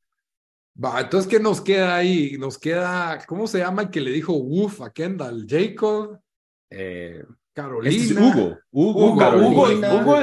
[0.83, 2.35] Va, entonces, ¿qué nos queda ahí?
[2.39, 5.45] Nos queda, ¿cómo se llama el que le dijo Woof a Kendall?
[5.47, 6.19] Jacob,
[6.71, 7.95] eh, Carolina.
[7.95, 8.57] Este es Hugo.
[8.71, 10.19] Hugo, Hugo, Hugo,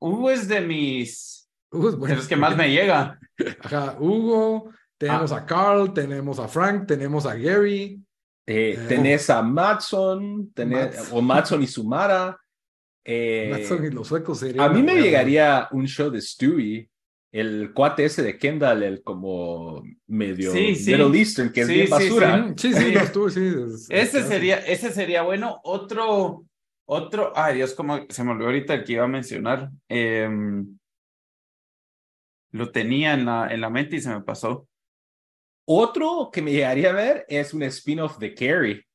[0.00, 1.48] Hugo, es de mis...
[1.70, 2.16] Hugo es bueno.
[2.16, 3.20] De los que más me llega.
[3.60, 5.36] Ajá, Hugo, tenemos ah.
[5.36, 8.00] a Carl, tenemos a Frank, tenemos a Gary.
[8.46, 12.38] Eh, eh, tenés a Matson, tenés, o Matson y Sumara.
[13.04, 16.88] Eh, Matson y los suecos A mí me llegaría un show de Stewie,
[17.32, 20.92] el cuate ese de Kendall, el como medio sí, sí.
[20.92, 22.54] Middle Eastern, que es bien basura.
[22.56, 22.94] Sí, sí,
[23.30, 25.60] sí, ese, sería, ese sería bueno.
[25.64, 26.44] Otro,
[26.84, 29.70] otro, ay Dios, como se me olvidó ahorita el que iba a mencionar.
[29.88, 30.78] Em,
[32.52, 34.68] lo tenía en la, en la mente y se me pasó.
[35.66, 38.86] Otro que me llegaría a ver es un spin-off de Carrie.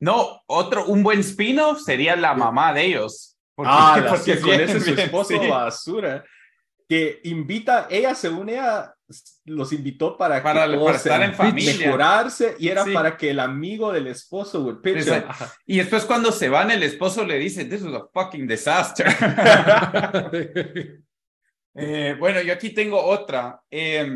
[0.00, 3.36] No, otro, un buen spin-off sería la mamá de ellos.
[3.54, 6.24] Porque, ah, porque con ese su esposo basura.
[6.88, 8.94] Que invita, ella según ella
[9.46, 11.86] los invitó para, para, que para estar en familia.
[11.86, 14.80] Mejorarse y era para que el amigo del esposo
[15.66, 19.06] Y después cuando se van, el esposo le dice, this is a fucking disaster.
[21.74, 23.62] eh, bueno, yo aquí tengo otra.
[23.70, 24.06] Eh,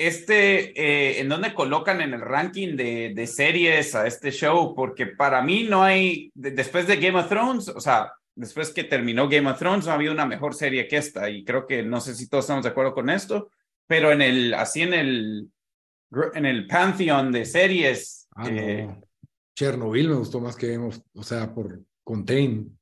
[0.00, 4.74] este, eh, ¿en dónde colocan en el ranking de, de, series a este show?
[4.74, 9.28] Porque para mí no hay, después de Game of Thrones, o sea, después que terminó
[9.28, 11.28] Game of Thrones, no ha habido una mejor serie que esta.
[11.28, 13.50] Y creo que no sé si todos estamos de acuerdo con esto,
[13.86, 15.50] pero en el, así en el,
[16.32, 18.26] en el pantheon de series.
[18.36, 18.88] Ah, eh,
[19.54, 22.78] Chernobyl me gustó más que Game o sea, por Contain.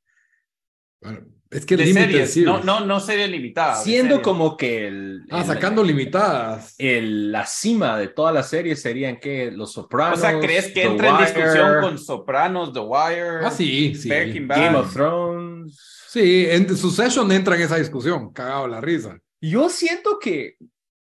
[1.00, 3.76] Bueno, es que de series, no, no, no serie limitada.
[3.76, 5.24] Siendo como que el.
[5.30, 6.74] Ah, sacando limitadas.
[6.76, 10.18] El, la cima de todas las series serían que Los Sopranos.
[10.18, 13.46] O sea, ¿crees que entra en discusión con Sopranos, The Wire?
[13.46, 14.10] Ah, sí, sí.
[14.10, 15.78] Game of Thrones.
[16.08, 19.18] Sí, en Succession entra en esa discusión, cagado la risa.
[19.40, 20.56] Yo siento que.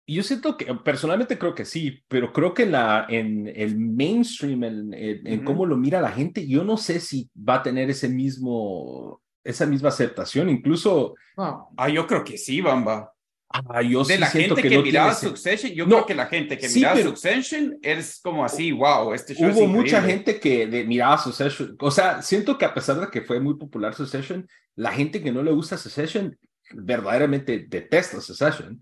[0.09, 4.93] Yo siento que, personalmente creo que sí, pero creo que la, en el mainstream, en,
[4.93, 9.21] en cómo lo mira la gente, yo no sé si va a tener ese mismo
[9.47, 11.15] esa misma aceptación, incluso...
[11.37, 13.13] Ah, yo creo que sí, Bamba.
[13.49, 17.01] Ah, yo de la gente que, miraba Succession, yo creo que la gente que miraba
[17.01, 21.89] Succession es como así, wow, este show Hubo mucha gente que de, miraba Succession, o
[21.89, 25.41] sea, siento que a pesar de que fue muy popular Succession, la gente que no
[25.41, 26.37] le gusta Succession
[26.73, 28.81] verdaderamente detesta Succession.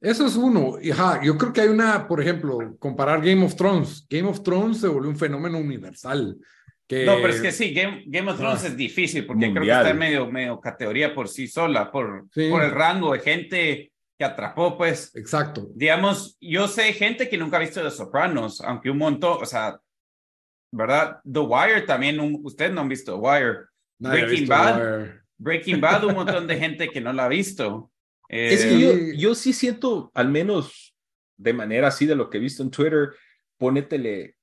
[0.00, 0.76] Eso es uno.
[0.92, 4.06] Ajá, yo creo que hay una, por ejemplo, comparar Game of Thrones.
[4.08, 6.36] Game of Thrones se volvió un fenómeno universal.
[6.88, 9.98] No, pero es que sí, Game, of Thrones es difícil porque creo que está en
[9.98, 15.14] medio, medio categoría por sí sola, por, por el rango de gente que atrapó, pues.
[15.16, 15.68] Exacto.
[15.74, 19.78] Digamos, yo sé gente que nunca ha visto Los Sopranos, aunque un montón, o sea,
[20.72, 21.20] ¿verdad?
[21.30, 23.56] The Wire también, ustedes no han visto The Wire.
[23.98, 25.06] Breaking Bad.
[25.38, 27.90] Breaking Bad, un montón de gente que no la ha visto.
[28.28, 30.94] es que yo, eh, yo sí siento, al menos
[31.36, 33.10] de manera así de lo que he visto en Twitter,
[33.58, 34.36] ponétele.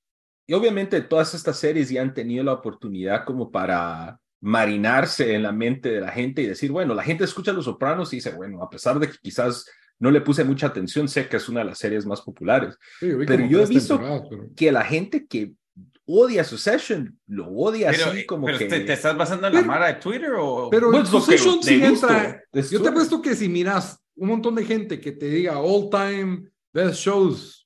[0.46, 5.52] Y obviamente todas estas series ya han tenido la oportunidad como para marinarse en la
[5.52, 8.62] mente de la gente y decir, bueno, la gente escucha Los Sopranos y dice, bueno,
[8.62, 9.66] a pesar de que quizás
[9.98, 12.76] no le puse mucha atención, sé que es una de las series más populares.
[13.00, 13.98] pero yo he visto
[14.54, 15.52] que la gente que
[16.04, 18.66] odia Succession, lo odia así como pero que...
[18.66, 20.68] Te, estás basando en la mara de Twitter o...?
[20.70, 22.42] Pero pues Succession sí entra...
[22.52, 26.50] Yo te apuesto que si miras un montón de gente que te diga all time
[26.72, 27.63] best shows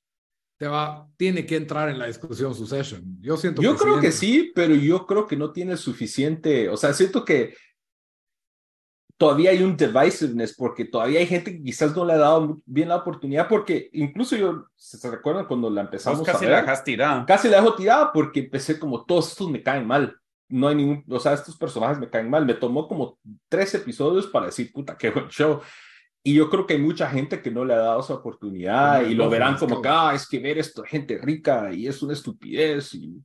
[0.59, 3.01] te va, tiene que entrar en la discusión Succession.
[3.21, 6.91] Yo siento Yo creo que sí, pero yo creo que no tiene suficiente, o sea,
[6.91, 7.55] siento que
[9.15, 12.89] todavía hay un divisiveness porque todavía hay gente que quizás no le ha dado bien
[12.89, 16.57] la oportunidad porque incluso yo, ¿se recuerdan cuando la empezamos casi a ver?
[16.57, 17.25] la dejas tirada.
[17.25, 20.17] Casi la dejo tirada porque empecé como todos estos me caen mal.
[20.49, 22.45] No hay ningún, o sea, estos personajes me caen mal.
[22.45, 23.17] Me tomó como
[23.47, 25.61] tres episodios para decir, puta, qué buen show.
[26.23, 29.15] Y yo creo que hay mucha gente que no le ha dado esa oportunidad y
[29.15, 32.93] lo verán como que, ah, es que ver esto, gente rica y es una estupidez.
[32.93, 33.23] Y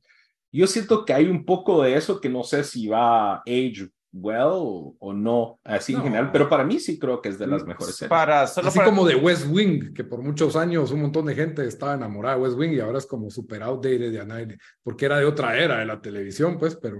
[0.51, 3.89] yo siento que hay un poco de eso que no sé si va a age
[4.15, 7.63] well o, no, así en general, pero para mí sí creo que es de las
[7.63, 8.09] mm, mejores series.
[8.09, 11.95] Para, así como de West Wing, que por muchos años un montón de gente estaba
[11.95, 15.57] enamorada de West Wing y ahora es como super outdated de porque era de otra
[15.57, 16.97] era de la televisión, pues, pero...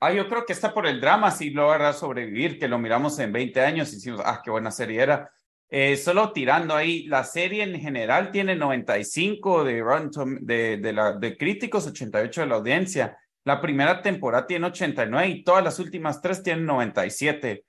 [0.00, 3.32] Ah, yo creo que está por el drama, si logra sobrevivir, que lo miramos en
[3.32, 5.30] 20 años y decimos, ah, qué buena serie era.
[5.70, 9.82] Eh, solo tirando ahí, la serie en general tiene 95 de,
[10.42, 13.18] de, de, la, de críticos, 88 de la audiencia.
[13.44, 17.64] La primera temporada tiene 89 y todas las últimas tres tienen 97.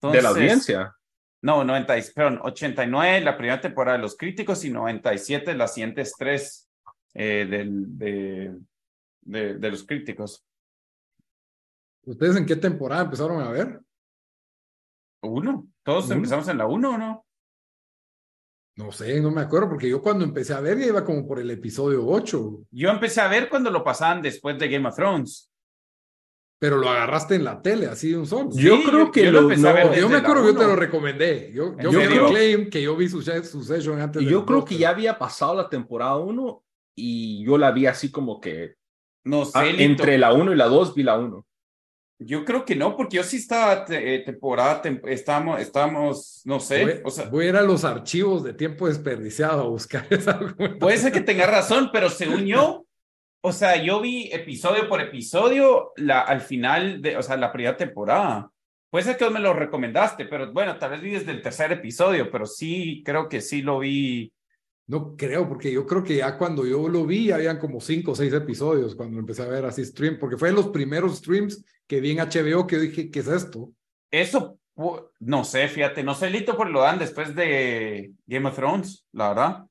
[0.00, 0.94] ¿De la audiencia?
[1.42, 6.68] No, 90, perdón, 89 la primera temporada de los críticos y 97 las siguientes tres
[7.14, 8.54] eh, del, de,
[9.20, 10.44] de, de los críticos.
[12.04, 13.80] ¿Ustedes en qué temporada empezaron a ver?
[15.22, 15.68] Uno.
[15.84, 17.26] Todos empezamos en la uno, ¿o no?
[18.76, 21.38] No sé, no me acuerdo, porque yo cuando empecé a ver ya iba como por
[21.38, 22.64] el episodio 8.
[22.70, 25.50] Yo empecé a ver cuando lo pasaban después de Game of Thrones.
[26.58, 28.50] Pero lo agarraste en la tele, así de un solo.
[28.52, 30.76] yo creo que yo, lo, empecé a ver yo me acuerdo que yo te lo
[30.76, 31.52] recomendé.
[31.52, 34.22] Yo, yo, yo claim que yo vi su, session antes.
[34.22, 36.64] Y yo creo que ya había pasado la temporada 1
[36.96, 38.76] y yo la vi así como que.
[39.24, 39.52] No sé.
[39.54, 41.46] Ah, entre la 1 y la 2 vi la 1.
[42.24, 46.84] Yo creo que no, porque yo sí estaba eh, temporada, estamos, estamos, no sé.
[46.84, 50.38] Voy, o sea, voy a ir a los archivos de tiempo desperdiciado a buscar esa
[50.78, 52.86] Puede ser que tenga razón, pero según yo,
[53.42, 57.76] o sea, yo vi episodio por episodio la, al final de, o sea, la primera
[57.76, 58.50] temporada.
[58.90, 62.30] Puede ser que me lo recomendaste, pero bueno, tal vez vi desde el tercer episodio,
[62.30, 64.32] pero sí, creo que sí lo vi
[64.92, 68.14] no creo, porque yo creo que ya cuando yo lo vi, habían como cinco o
[68.14, 71.98] seis episodios cuando empecé a ver así stream, porque fue en los primeros streams que
[71.98, 73.72] vi en HBO que dije, ¿qué es esto?
[74.10, 74.58] Eso,
[75.20, 79.28] no sé, fíjate, no sé, Lito, por lo dan después de Game of Thrones, la
[79.30, 79.64] verdad.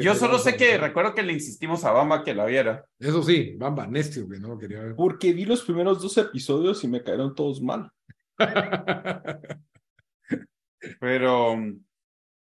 [0.00, 2.82] yo solo sé que recuerdo que le insistimos a Bamba que la viera.
[2.98, 4.96] Eso sí, Bamba, necio, que no lo quería ver.
[4.96, 7.90] Porque vi los primeros dos episodios y me cayeron todos mal.
[10.98, 11.58] Pero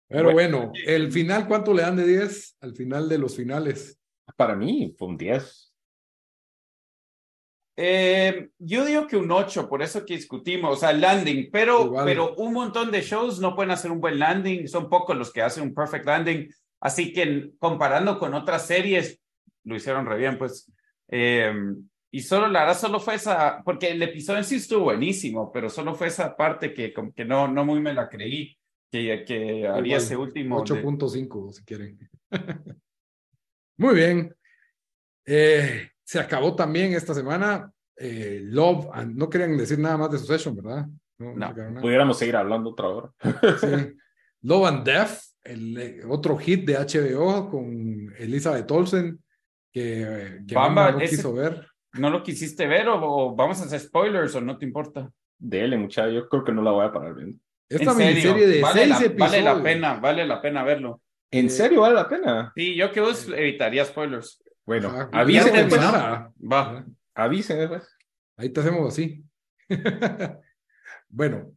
[0.09, 4.01] pero bueno, el final, ¿cuánto le dan de 10 al final de los finales?
[4.37, 5.75] Para mí fue un 10.
[7.81, 12.35] Eh, yo digo que un 8, por eso que discutimos, o sea, landing, pero, pero
[12.35, 15.63] un montón de shows no pueden hacer un buen landing, son pocos los que hacen
[15.63, 16.49] un perfect landing,
[16.81, 19.21] así que comparando con otras series,
[19.63, 20.73] lo hicieron re bien, pues.
[21.07, 21.53] Eh,
[22.11, 25.71] y solo, la verdad, solo fue esa, porque el episodio en sí estuvo buenísimo, pero
[25.71, 28.58] solo fue esa parte que como que no, no muy me la creí
[28.91, 30.65] que, que haría ese último.
[30.65, 31.99] 8.5, si quieren.
[33.79, 34.35] Muy bien.
[35.25, 37.71] Eh, se acabó también esta semana.
[37.97, 40.87] Eh, Love, and, no querían decir nada más de Succession, ¿verdad?
[41.19, 43.13] No, no pudiéramos seguir hablando otra hora.
[43.61, 43.97] sí.
[44.43, 49.23] Love and Death, el eh, otro hit de HBO con Elizabeth Olsen,
[49.73, 51.67] que, que Bamba, no quiso ver.
[51.95, 55.11] ¿No lo quisiste ver o, vamos a hacer spoilers o no te importa?
[55.37, 57.39] Dele, muchacho, yo creo que no la voy a parar viendo.
[57.69, 59.19] Esta miniserie de vale seis la, episodios.
[59.19, 61.03] Vale la pena, vale la pena verlo.
[61.31, 62.53] ¿En eh, serio vale la pena?
[62.57, 64.43] Sí, yo que vos evitaría spoilers.
[64.65, 65.81] Bueno, ah, avísenme pues.
[65.81, 66.85] Va.
[67.15, 67.89] Avísenme pues.
[68.37, 69.23] Ahí te hacemos así.
[71.09, 71.53] bueno,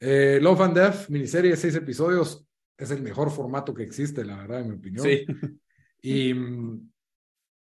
[0.00, 2.46] eh, Love and Death, miniserie de seis episodios,
[2.76, 5.06] es el mejor formato que existe, la verdad, en mi opinión.
[5.06, 5.24] Sí.
[6.02, 6.90] Y mm,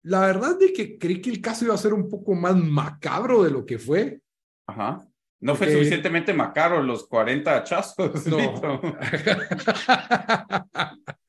[0.02, 3.42] la verdad es que creí que el caso iba a ser un poco más macabro
[3.42, 4.20] de lo que fue.
[4.66, 5.06] Ajá.
[5.40, 8.26] No fue suficientemente macaro los 40 hachazos.
[8.26, 8.80] No.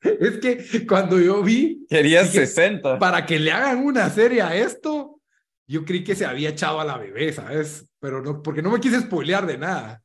[0.00, 1.86] es que cuando yo vi.
[1.88, 2.98] Quería 60.
[2.98, 5.20] Para que le hagan una serie a esto,
[5.66, 7.86] yo creí que se había echado a la bebé, ¿sabes?
[8.00, 10.02] Pero no, porque no me quise spoilear de nada.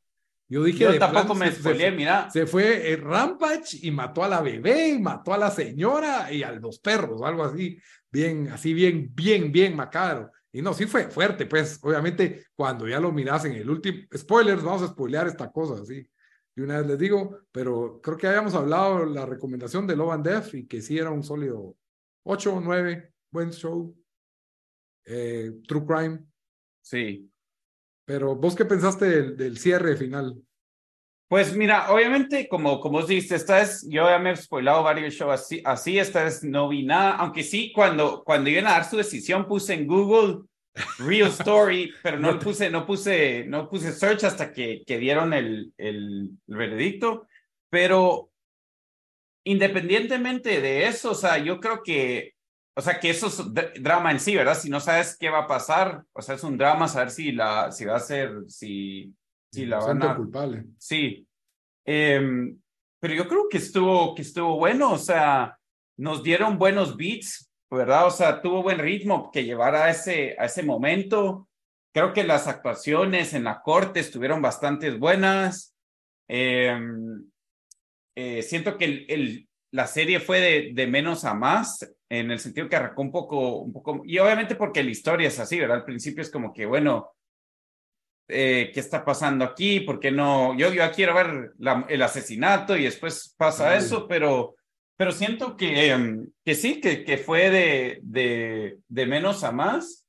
[0.49, 0.83] Yo dije.
[0.83, 2.29] Yo tampoco me spoileé, mira.
[2.29, 6.43] Se fue el Rampage y mató a la bebé, y mató a la señora y
[6.43, 7.79] a los perros, algo así.
[8.11, 10.31] Bien, así bien, bien, bien macaro.
[10.55, 14.63] Y no, sí fue fuerte, pues, obviamente, cuando ya lo miras en el último, spoilers,
[14.63, 16.07] vamos a spoilear esta cosa, así,
[16.55, 20.27] y una vez les digo, pero creo que habíamos hablado la recomendación de Love and
[20.27, 21.75] Death y que sí era un sólido
[22.23, 23.95] 8 o 9, buen show,
[25.05, 26.25] eh, True Crime.
[26.81, 27.31] Sí.
[28.05, 30.39] Pero vos qué pensaste del, del cierre final?
[31.33, 35.15] Pues mira, obviamente, como, como os dices, esta es, yo ya me he spoilado varios
[35.15, 38.85] shows así, así, esta vez no vi nada, aunque sí, cuando, cuando iban a dar
[38.87, 40.43] su decisión puse en Google
[40.99, 45.73] Real Story, pero no puse, no puse, no puse search hasta que, que dieron el,
[45.75, 47.25] el, veredicto,
[47.67, 48.29] pero
[49.43, 52.35] independientemente de eso, o sea, yo creo que,
[52.75, 53.41] o sea, que eso es
[53.81, 54.55] drama en sí, ¿verdad?
[54.55, 57.71] Si no sabes qué va a pasar, o sea, es un drama saber si la,
[57.71, 59.15] si va a ser, si
[59.53, 60.65] Sí, la van culpable.
[60.79, 61.27] Sí.
[61.85, 62.59] Em,
[62.99, 65.59] pero yo creo que estuvo, que estuvo bueno, o sea,
[65.97, 68.07] nos dieron buenos beats, ¿verdad?
[68.07, 71.47] O sea, tuvo buen ritmo que llevara a ese, a ese momento.
[71.93, 75.75] Creo que las actuaciones en la corte estuvieron bastante buenas.
[76.27, 77.29] Em,
[78.15, 82.39] eh, siento que el, el, la serie fue de, de, menos a más, en el
[82.39, 85.77] sentido que arrancó un poco, un poco, y obviamente porque la historia es así, ¿verdad?
[85.77, 87.11] Al principio es como que, bueno,
[88.33, 91.53] eh, qué está pasando aquí, por qué no, yo, yo quiero ver
[91.89, 94.55] el asesinato y después pasa eso, pero,
[94.97, 100.07] pero siento que, em, que sí, que, que fue de, de, de menos a más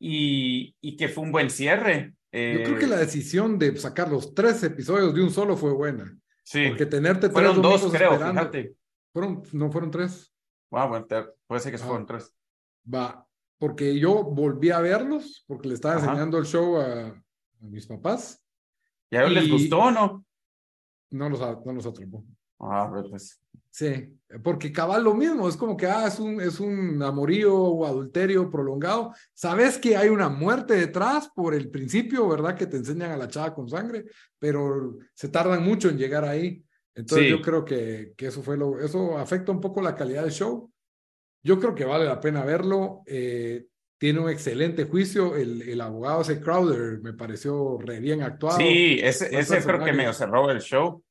[0.00, 2.14] y, y, que fue un buen cierre.
[2.32, 5.72] yo creo que la eh, decisión de sacar los tres episodios de un solo fue
[5.72, 6.16] buena.
[6.44, 6.66] Sí.
[6.68, 8.74] Porque tenerte fueron dos, creo, fíjate.
[9.12, 10.32] Fueron, no fueron tres.
[10.70, 11.06] Ah, bueno,
[11.46, 12.32] puede ser que fueron tres.
[12.92, 13.26] Va,
[13.58, 17.22] porque yo volví a verlos, porque le estaba enseñando el show a,
[17.60, 18.42] mis papás.
[19.10, 20.24] ¿Y a ellos les gustó o no?
[21.10, 22.24] No los, no los atrapó.
[22.60, 23.40] Ah, pues.
[23.70, 27.86] Sí, porque cabal lo mismo, es como que ah, es, un, es un amorío o
[27.86, 29.14] adulterio prolongado.
[29.32, 32.56] Sabes que hay una muerte detrás por el principio, ¿verdad?
[32.56, 34.06] Que te enseñan a la chava con sangre,
[34.38, 36.64] pero se tardan mucho en llegar ahí.
[36.94, 40.32] Entonces yo creo que, que eso fue lo, eso afecta un poco la calidad del
[40.32, 40.72] show.
[41.44, 43.02] Yo creo que vale la pena verlo.
[43.06, 43.66] Eh,
[43.98, 45.36] tiene un excelente juicio.
[45.36, 48.56] El, el, abogado ese Crowder me pareció re bien actuado.
[48.56, 51.02] Sí, ese, ese creo que me cerró el show.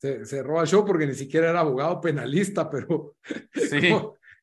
[0.00, 3.16] Se cerró el show porque ni siquiera era abogado penalista, pero
[3.54, 3.94] sí.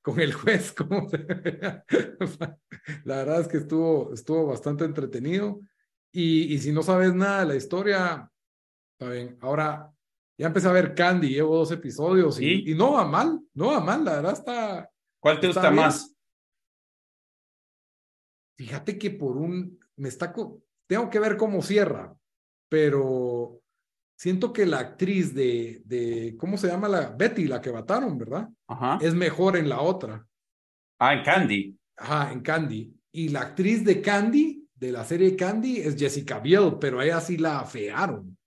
[0.01, 1.09] con el juez, como
[3.05, 5.59] la verdad es que estuvo, estuvo bastante entretenido.
[6.11, 8.29] Y, y si no sabes nada de la historia,
[8.93, 9.37] está bien.
[9.41, 9.91] Ahora
[10.37, 13.79] ya empecé a ver Candy, llevo dos episodios y, y no va mal, no va
[13.79, 14.89] mal, la verdad está,
[15.23, 16.12] ¿Cuál te gusta más?
[18.55, 20.33] Fíjate que por un, me está,
[20.87, 22.15] tengo que ver cómo cierra,
[22.69, 23.61] pero
[24.15, 27.09] siento que la actriz de, de, ¿cómo se llama la?
[27.09, 28.49] Betty, la que mataron, ¿verdad?
[28.67, 28.99] Ajá.
[29.01, 30.25] Es mejor en la otra.
[30.99, 31.77] Ah, en Candy.
[31.97, 32.93] Ajá, en Candy.
[33.11, 37.21] Y la actriz de Candy, de la serie Candy, es Jessica Biel, pero a ella
[37.21, 38.37] sí la afearon.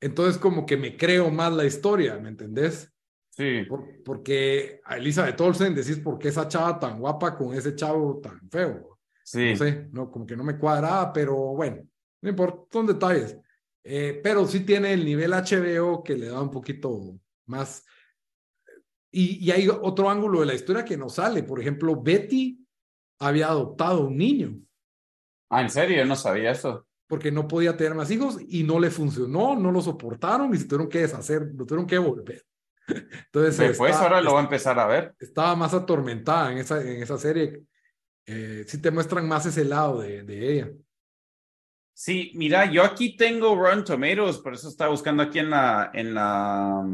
[0.00, 2.88] Entonces como que me creo más la historia, ¿me entendés?
[3.34, 3.64] Sí.
[4.04, 8.38] porque a Elizabeth Olsen decís por qué esa chava tan guapa con ese chavo tan
[8.50, 8.91] feo.
[9.24, 9.50] Sí.
[9.50, 11.82] No sé, no, como que no me cuadraba, pero bueno,
[12.20, 13.36] no importa, son detalles.
[13.84, 17.84] Eh, pero sí tiene el nivel HBO que le da un poquito más.
[19.10, 21.42] Y, y hay otro ángulo de la historia que no sale.
[21.42, 22.64] Por ejemplo, Betty
[23.18, 24.58] había adoptado un niño.
[25.50, 25.98] Ah, ¿en serio?
[25.98, 26.86] Yo no sabía eso.
[27.06, 30.64] Porque no podía tener más hijos y no le funcionó, no lo soportaron y se
[30.64, 32.42] tuvieron que deshacer, lo tuvieron que volver.
[33.26, 35.14] Entonces, después ahora lo va a empezar a ver.
[35.18, 37.62] Estaba más atormentada en esa, en esa serie.
[38.26, 40.70] Eh, sí te muestran más ese lado de, de, ella.
[41.92, 46.14] Sí, mira, yo aquí tengo Run Tomatoes, por eso estaba buscando aquí en la, en
[46.14, 46.84] la,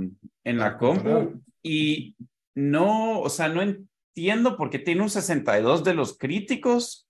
[0.44, 1.40] en la compu.
[1.62, 2.16] Y
[2.54, 7.08] no, o sea, no entiendo por qué tiene un 62 de los críticos,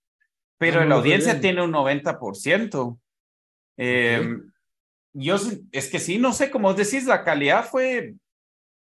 [0.59, 2.99] pero ah, la audiencia tiene un 90%.
[3.79, 4.37] Eh,
[5.13, 5.37] Yo,
[5.73, 8.15] es que sí, no sé, como decís, la calidad fue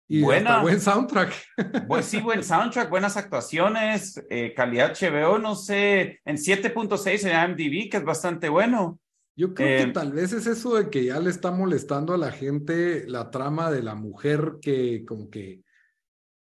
[0.09, 0.63] y Buena.
[0.63, 1.33] buen soundtrack.
[1.89, 7.91] Pues sí, buen soundtrack, buenas actuaciones, eh, calidad HBO, no sé, en 7.6 en IMDb,
[7.91, 8.99] que es bastante bueno.
[9.37, 12.19] Yo creo que eh, tal vez es eso de que ya le está molestando a
[12.19, 15.63] la gente la trama de la mujer que como que...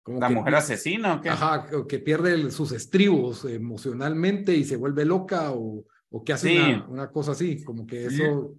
[0.02, 1.30] Como la mujer asesina o qué?
[1.30, 7.10] Ajá, que pierde sus estribos emocionalmente y se vuelve loca o, o que hace una,
[7.10, 8.54] cosa así, como que eso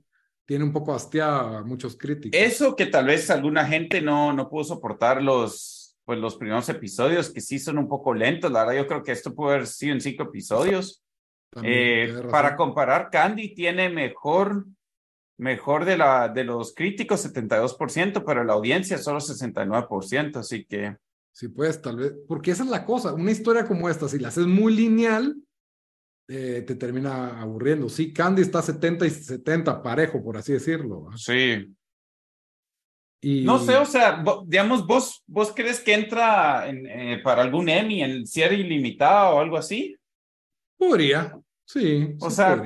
[0.45, 2.39] tiene un poco hastiado a muchos críticos.
[2.39, 7.31] Eso que tal vez alguna gente no, no pudo soportar los, pues los primeros episodios,
[7.31, 9.93] que sí son un poco lentos, la verdad yo creo que esto puede haber sido
[9.93, 11.01] en cinco episodios.
[11.63, 14.65] Eh, para comparar, Candy tiene mejor,
[15.37, 20.97] mejor de, la, de los críticos 72%, pero la audiencia solo 69%, así que...
[21.31, 24.29] Sí, pues tal vez, porque esa es la cosa, una historia como esta, si la
[24.29, 25.35] haces muy lineal,
[26.27, 27.87] eh, te termina aburriendo.
[27.87, 31.09] Sí, Candy está 70 y 70 parejo, por así decirlo.
[31.15, 31.75] Sí.
[33.21, 33.43] Y...
[33.43, 38.03] No sé, o sea, digamos, vos, vos crees que entra en, eh, para algún Emmy
[38.03, 39.95] en cierre ilimitado o algo así?
[40.77, 42.15] Podría, sí.
[42.19, 42.61] O sea,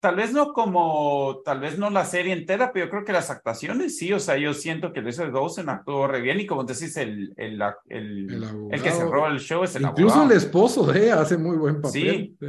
[0.00, 3.30] tal vez no como, tal vez no la serie entera, pero yo creo que las
[3.30, 6.96] actuaciones sí, o sea, yo siento que Leslie Dawson actuó re bien y como decís,
[6.96, 11.10] el, el, el, el, que se roba el show es el Incluso el esposo de
[11.10, 12.36] hace muy buen papel.
[12.38, 12.46] Sí.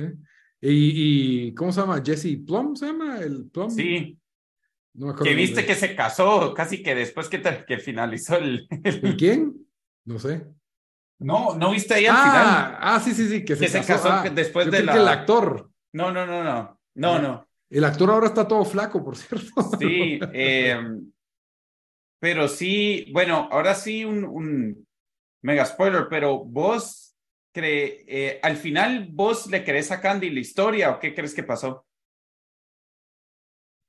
[0.68, 2.01] Y, ¿cómo se llama?
[2.03, 3.70] Jesse Plum se llama el Plum.
[3.70, 4.18] Sí.
[5.24, 9.16] que viste que se casó casi que después que, que finalizó el, el...
[9.16, 9.68] quién?
[10.05, 10.45] No sé.
[11.20, 12.78] No, ¿no viste ahí al ah, final?
[12.82, 14.93] Ah, sí, sí, sí, que se casó, ah, después de la...
[14.93, 15.70] Que el actor.
[15.93, 17.47] No, no, no, no, no, no.
[17.70, 19.72] El actor ahora está todo flaco, por cierto.
[19.80, 21.11] Sí, em,
[22.20, 24.88] pero sí, bueno, ahora sí un, un
[25.41, 27.04] mega spoiler, pero vos
[27.63, 31.85] eh, al final vos le crees a Candy la historia o qué crees que pasó?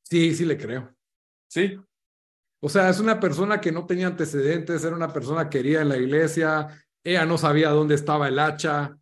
[0.04, 0.94] Sí, sí le creo.
[1.48, 1.78] Sí.
[2.60, 5.96] O sea, es una persona que no tenía antecedentes, era una persona querida en la
[5.96, 6.68] iglesia,
[7.04, 8.98] ella no sabía dónde estaba el hacha,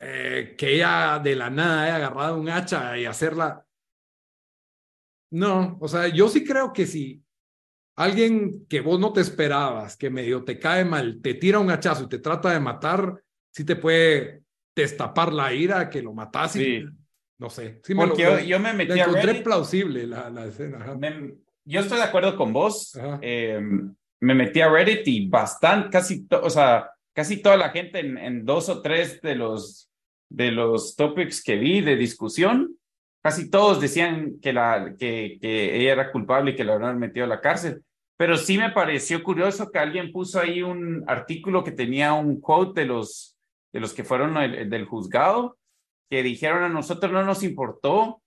[0.00, 3.64] eh, que ella de la nada haya agarrado un hacha y hacerla.
[5.30, 7.24] No, o sea, yo sí creo que si
[7.96, 12.04] alguien que vos no te esperabas, que medio te cae mal, te tira un hachazo
[12.04, 13.21] y te trata de matar,
[13.52, 14.42] sí te puede
[14.74, 16.84] destapar la ira que lo matas y
[17.38, 17.80] no sé.
[17.84, 20.96] Sí me Porque yo, me metí encontré plausible la, la escena.
[21.64, 22.98] yo estoy de acuerdo con vos.
[23.20, 28.16] Em, me metí a Reddit y bastante, casi, o sea, casi toda la gente en,
[28.16, 29.90] en, dos o tres de los,
[30.28, 32.76] de los topics que vi de discusión,
[33.20, 37.26] casi todos decían que, la, que, que ella era culpable y que la habían metido
[37.26, 37.82] a la cárcel.
[38.16, 42.82] Pero sí me pareció curioso que alguien puso ahí un artículo que tenía un quote
[42.82, 43.36] de los
[43.72, 45.58] de los que fueron del juzgado,
[46.10, 48.22] que dijeron a nosotros no nos importó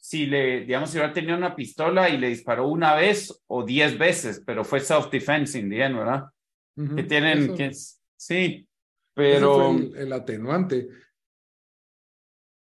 [0.00, 3.98] si le, digamos, si hubiera tenido una pistola y le disparó una vez o diez
[3.98, 6.24] veces, pero fue self-defense in the end, ¿verdad?
[6.96, 7.72] que tienen, que
[8.16, 8.66] sí,
[9.14, 9.76] pero...
[9.76, 10.88] el, atenuante.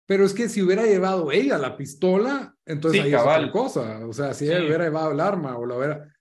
[0.06, 4.06] Pero es que si hubiera llevado ella la pistola, entonces ahí es otra cosa.
[4.06, 6.16] O sea, si ella hubiera llevado el arma o la hubiera...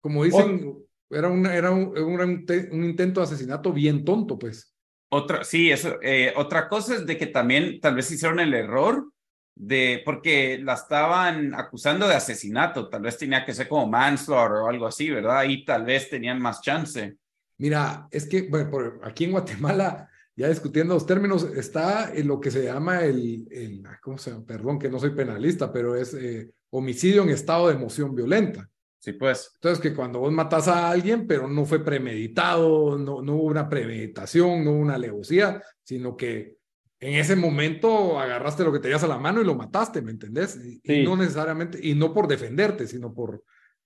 [0.00, 4.75] Como dicen, era, una, era, un, un, intento de asesinato bien tonto, pues.
[5.08, 9.12] Otra, sí, eso, eh, otra cosa es de que también tal vez hicieron el error
[9.54, 14.68] de, porque la estaban acusando de asesinato, tal vez tenía que ser como manslaughter o
[14.68, 15.38] algo así, ¿verdad?
[15.38, 17.16] Ahí tal vez tenían más chance.
[17.58, 22.38] Mira, es que bueno, por aquí en Guatemala, ya discutiendo los términos, está en lo
[22.38, 24.44] que se llama el, el ¿cómo se llama?
[24.44, 28.68] Perdón que no soy penalista, pero es eh, homicidio en estado de emoción violenta.
[28.98, 29.52] Sí, pues.
[29.54, 33.68] Entonces, que cuando vos matas a alguien, pero no fue premeditado, no, no hubo una
[33.68, 36.56] premeditación, no hubo una alevosía, sino que
[36.98, 40.58] en ese momento agarraste lo que tenías a la mano y lo mataste, ¿me entendés?
[40.82, 43.44] Y, no necesariamente, y no por defenderte, sino por,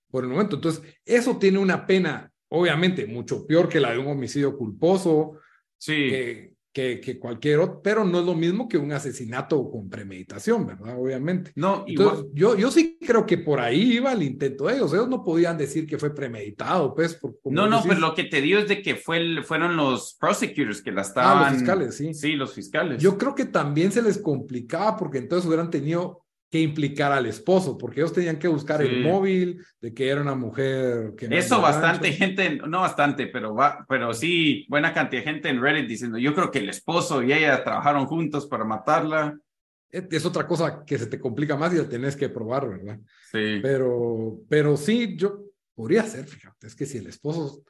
[0.09, 0.55] por el momento.
[0.55, 5.39] Entonces, eso tiene una pena, obviamente, mucho peor que la de un homicidio culposo.
[5.77, 10.65] Sí que, que, cualquier otro, pero no es lo mismo que un asesinato con premeditación,
[10.65, 10.97] ¿verdad?
[10.97, 11.51] Obviamente.
[11.55, 14.93] No, Entonces, yo, yo sí creo que por ahí iba el intento de ellos.
[14.93, 17.15] Ellos no podían decir que fue premeditado, pues.
[17.15, 20.81] Por, no, no, pero lo que te digo es de que fue fueron los prosecutors
[20.81, 21.43] que la estaban.
[21.43, 22.13] Ah, los fiscales, sí.
[22.13, 23.01] Sí, los fiscales.
[23.01, 26.20] Yo creo que también se les complicaba porque entonces hubieran tenido
[26.51, 30.35] que implicar al esposo, porque ellos tenían que buscar el móvil de que era una
[30.35, 35.47] mujer que Eso bastante gente, no bastante, pero va, pero sí, buena cantidad de gente
[35.47, 39.37] en Reddit diciendo, yo creo que el esposo y ella trabajaron juntos para matarla.
[39.89, 42.99] Es otra cosa que se te complica más y la tenés que probar, ¿verdad?
[43.31, 43.59] Sí.
[43.61, 47.63] Pero, pero sí, yo podría ser, fíjate, es que si el esposo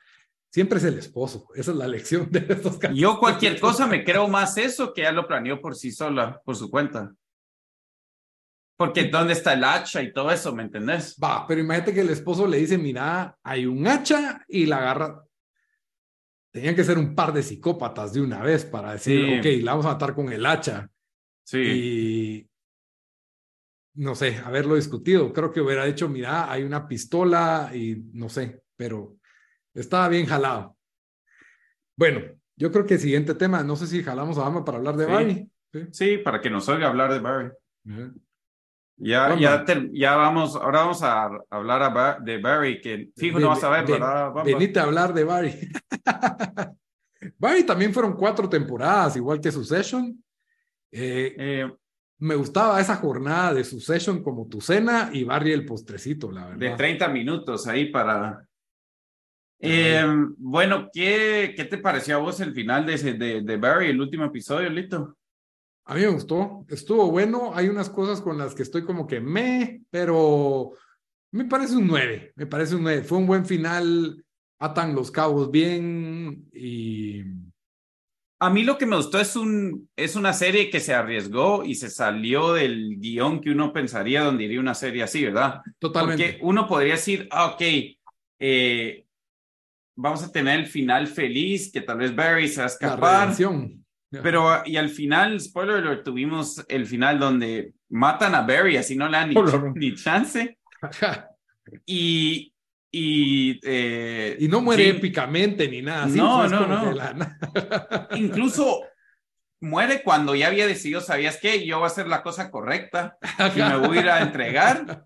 [0.52, 1.48] siempre es el esposo.
[1.56, 2.98] Esa es la lección de estos casos.
[2.98, 6.56] Yo cualquier cosa me creo más eso que ya lo planeó por sí sola, por
[6.56, 7.14] su cuenta.
[8.82, 10.56] Porque ¿dónde está el hacha y todo eso?
[10.56, 11.16] ¿Me entendés?
[11.24, 15.24] Va, pero imagínate que el esposo le dice, mira, hay un hacha y la agarra.
[16.52, 19.86] Tenían que ser un par de psicópatas de una vez para decir, ok, la vamos
[19.86, 20.90] a matar con el hacha.
[21.44, 21.60] Sí.
[21.60, 22.50] Y
[24.02, 25.32] no sé, haberlo discutido.
[25.32, 29.18] Creo que hubiera dicho, mira, hay una pistola y no sé, pero
[29.76, 30.76] estaba bien jalado.
[31.96, 32.22] Bueno,
[32.56, 35.06] yo creo que el siguiente tema, no sé si jalamos a Ama para hablar de
[35.06, 35.52] Barry.
[35.92, 36.18] ¿Sí?
[36.18, 37.52] para que nos oiga hablar de Barry.
[38.98, 43.70] Ya, ya, ya vamos, ahora vamos a hablar de Barry, que fijo no vas a
[43.70, 44.32] ver, ¿verdad?
[44.46, 45.72] Venite a hablar de Barry.
[47.38, 50.24] Barry también fueron cuatro temporadas, igual que Succession.
[50.92, 51.72] Eh, eh,
[52.20, 56.60] me gustaba esa jornada de Succession como tu cena y Barry el postrecito, la verdad.
[56.60, 58.46] De 30 minutos ahí para...
[59.64, 60.04] Eh,
[60.38, 64.26] bueno, ¿qué, ¿qué te pareció a vos el final de, de, de Barry, el último
[64.26, 65.18] episodio, Lito?
[65.92, 67.52] A mí me gustó, estuvo bueno.
[67.54, 70.72] Hay unas cosas con las que estoy como que me, pero
[71.34, 73.04] me parece un 9, me parece un 9.
[73.04, 74.24] Fue un buen final,
[74.58, 77.24] atan los cabos bien y...
[78.40, 81.76] A mí lo que me gustó es, un, es una serie que se arriesgó y
[81.76, 85.60] se salió del guion que uno pensaría donde iría una serie así, ¿verdad?
[85.78, 86.24] Totalmente.
[86.24, 87.62] Porque uno podría decir, ah, ok,
[88.40, 89.06] eh,
[89.98, 93.36] vamos a tener el final feliz, que tal vez Barry se va a escapar.
[94.12, 99.08] Pero, ah, y al final, spoiler tuvimos el final donde matan a Barry, así no
[99.08, 99.34] le dan
[99.76, 100.58] ni, chance.
[101.86, 102.54] y,
[102.92, 106.08] y, eh, y no muere épicamente ni nada.
[106.08, 106.94] no, no, no.
[108.16, 108.82] Incluso
[109.62, 111.66] muere cuando ya había decidido, ¿sabías qué?
[111.66, 113.18] Yo voy a hacer la cosa correcta
[113.56, 115.06] y me voy a ir a entregar.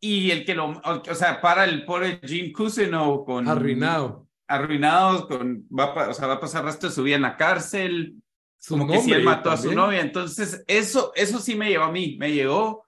[0.00, 3.48] Y el que lo, o sea, para el pobre Jim Cousineau con...
[3.48, 7.16] Arruinado arruinados, con, va, a, o sea, va a pasar el resto de su vida
[7.16, 8.22] en la cárcel,
[8.68, 10.00] como que si él mató a su novia.
[10.00, 12.84] Entonces, eso, eso sí me llevó a mí, me llegó.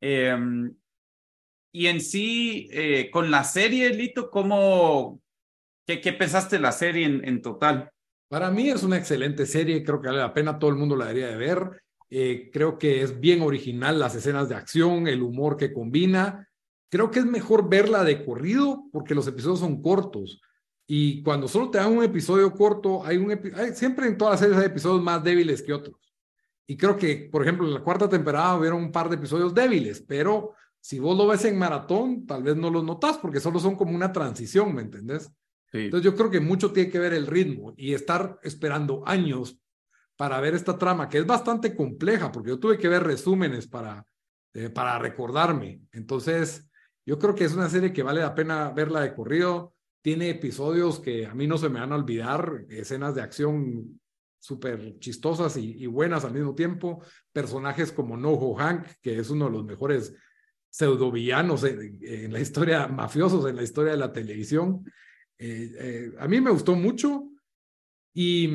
[0.00, 0.74] Em,
[1.72, 5.20] y en sí, eh, con la serie, Lito, ¿cómo,
[5.86, 7.90] qué, qué pensaste de la serie en, en, total?
[8.28, 11.06] Para mí es una excelente serie, creo que vale la pena, todo el mundo la
[11.06, 11.82] debería de ver.
[12.14, 16.46] Eh, creo que es bien original las escenas de acción, el humor que combina.
[16.90, 20.38] Creo que es mejor verla de corrido porque los episodios son cortos.
[20.94, 24.40] Y cuando solo te dan un episodio corto, hay un hay, siempre en todas las
[24.40, 25.96] series hay episodios más débiles que otros.
[26.66, 30.04] Y creo que, por ejemplo, en la cuarta temporada hubieron un par de episodios débiles,
[30.06, 33.74] pero si vos lo ves en maratón, tal vez no los notas porque solo son
[33.74, 35.32] como una transición, ¿me entendés?
[35.72, 39.58] Entonces yo creo que mucho tiene que ver el ritmo y estar esperando años
[40.18, 44.06] para ver esta trama, que es bastante compleja, porque yo tuve que ver resúmenes para,
[44.52, 45.80] eh, para recordarme.
[45.90, 46.70] Entonces,
[47.06, 49.72] yo creo que es una serie que vale la pena verla de corrido
[50.02, 54.00] tiene episodios que a mí no se me van a olvidar, escenas de acción
[54.38, 57.00] súper chistosas y, buenas al mismo tiempo,
[57.32, 60.12] personajes como Noho Hank, que es uno de los mejores
[60.68, 64.84] pseudovillanos en, en la historia, mafiosos en la historia de la televisión.
[65.38, 67.28] Eh, eh, a mí me gustó mucho
[68.12, 68.48] y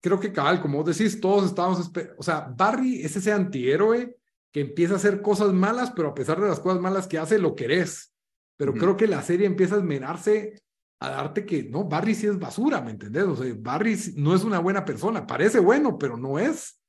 [0.00, 4.16] creo que cabal, como vos decís, todos estábamos, o sea, Barry es ese antihéroe
[4.52, 7.38] que empieza a hacer cosas malas, pero a pesar de las cosas malas que hace,
[7.38, 8.15] lo querés.
[8.56, 10.60] Pero creo que la serie empieza a esmerarse
[11.00, 13.24] a darte que, no, Barry sí es basura, ¿me entendés?
[13.24, 16.80] O sea, Barry no es una buena persona, parece bueno, pero no es.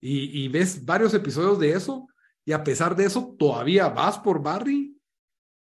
[0.00, 2.08] Y, y ves varios episodios de eso,
[2.44, 4.96] y a pesar de eso, todavía vas por Barry.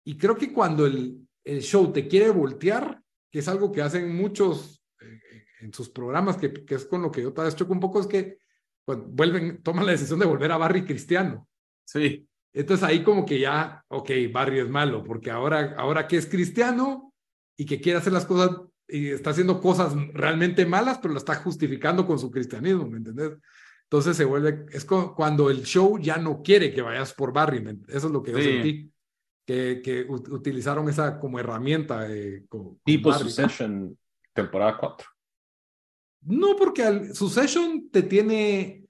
[0.05, 4.15] Y creo que cuando el, el show te quiere voltear, que es algo que hacen
[4.15, 7.73] muchos eh, en sus programas, que, que, es con lo que yo tal vez choco
[7.73, 8.39] un poco, es que
[8.85, 11.49] pues, vuelven, toman la decisión de volver a Barry cristiano.
[11.85, 12.29] Sí.
[12.53, 17.13] Entonces ahí como que ya, ok, Barry es malo, porque ahora, ahora que es cristiano
[17.57, 18.51] y que quiere hacer las cosas
[18.89, 23.33] y está haciendo cosas realmente malas, pero lo está justificando con su cristianismo, ¿me entendés?
[23.85, 28.07] Entonces se vuelve, es cuando el show ya no quiere que vayas por Barry, eso
[28.07, 28.93] es lo que yo sentí,
[29.47, 32.07] que, que utilizaron esa como herramienta.
[32.11, 32.45] Eh,
[32.85, 33.97] tipo Succession,
[34.35, 35.09] temporada 4.
[36.23, 38.85] No, porque al Succession te tiene,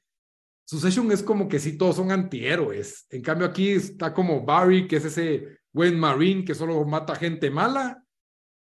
[0.69, 3.07] Succession es como que sí, todos son antihéroes.
[3.09, 7.51] En cambio, aquí está como Barry, que es ese buen Marine que solo mata gente
[7.51, 8.05] mala,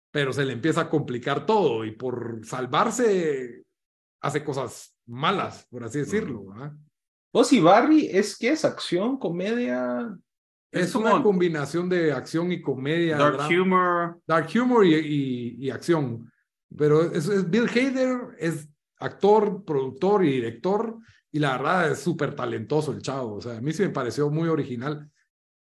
[0.09, 3.65] pero se le empieza a complicar todo y por salvarse
[4.21, 6.45] hace cosas malas, por así decirlo.
[7.33, 10.17] Vos y Barry es que es acción, comedia.
[10.71, 13.17] Es, una combinación de acción y comedia.
[13.17, 14.21] Dark humor.
[14.25, 16.31] Dark humor y, acción.
[16.73, 20.99] Pero es Bill Hader, es actor, productor y director
[21.31, 23.35] y la verdad es súper talentoso el chavo.
[23.35, 25.09] O sea, a mí sí me pareció muy original.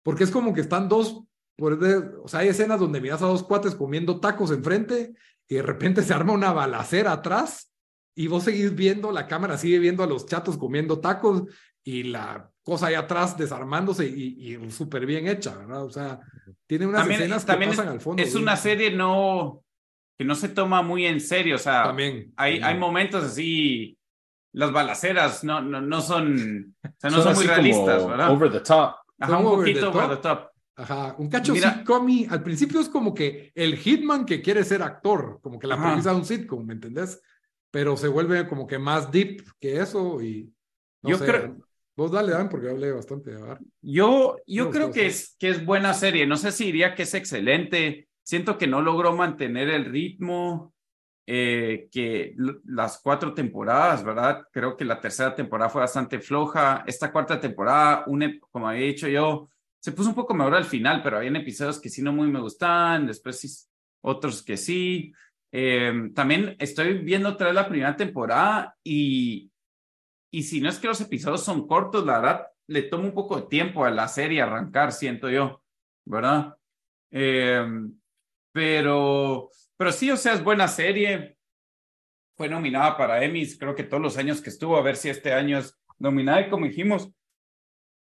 [0.03, 1.23] Porque es como que están dos,
[1.59, 5.13] o sea, hay escenas donde miras a dos cuates comiendo tacos enfrente
[5.47, 7.73] y de repente se arma una balacera atrás
[8.15, 11.45] y vos seguís viendo, la cámara sigue viendo a los chatos comiendo tacos
[11.85, 15.85] y la cosa ahí atrás desarmándose y, súper bien hecha, ¿verdad?
[15.85, 16.21] O sea,
[16.67, 18.23] tiene unas escenas que pasan al fondo.
[18.23, 19.63] Es una serie no
[20.19, 23.97] que no se toma muy en serio, o sea, también, hay, hay momentos así
[24.53, 28.31] las balaceras no, no, no son, o sea, no son, muy realistas, ¿verdad?
[28.31, 28.95] Over the top.
[29.19, 30.51] Ajá, un poquito over the top.
[30.77, 35.39] Ajá, un cacho sitcom al principio es como que el hitman que quiere ser actor,
[35.43, 37.21] como que la premisa de un sitcom, ¿me entendés?
[37.71, 40.53] Pero se vuelve como que más deep que eso y
[41.03, 41.57] yo creo
[42.01, 45.93] Vos dale, Dan, porque hablé bastante de Yo, yo creo que es, que es buena
[45.93, 46.27] serie.
[46.27, 48.09] No sé si diría que es excelente.
[48.23, 50.73] Siento que no logró mantener el ritmo
[51.33, 54.49] eh, que las cuatro temporadas, ¿verdad?
[54.51, 56.83] Creo que la tercera temporada fue bastante floja.
[56.85, 58.05] Esta cuarta temporada,
[58.51, 61.89] como había dicho yo, se puso un poco mejor al final, pero había episodios que
[61.89, 63.71] sí no muy me gustaban, después
[64.01, 65.13] otros que sí.
[65.53, 69.53] Eh, también estoy viendo otra vez la primera temporada y,
[70.33, 73.41] y si no es que los episodios son cortos, la verdad, le toma un poco
[73.41, 75.63] de tiempo a la serie arrancar, siento yo,
[76.05, 76.57] ¿verdad?
[77.13, 77.65] Eh,
[78.53, 79.51] pero,
[79.81, 81.39] pero sí, o sea, es buena serie.
[82.37, 85.33] Fue nominada para Emmys, creo que todos los años que estuvo, a ver si este
[85.33, 86.43] año es nominada.
[86.43, 87.11] Y como dijimos,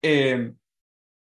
[0.01, 0.53] eh,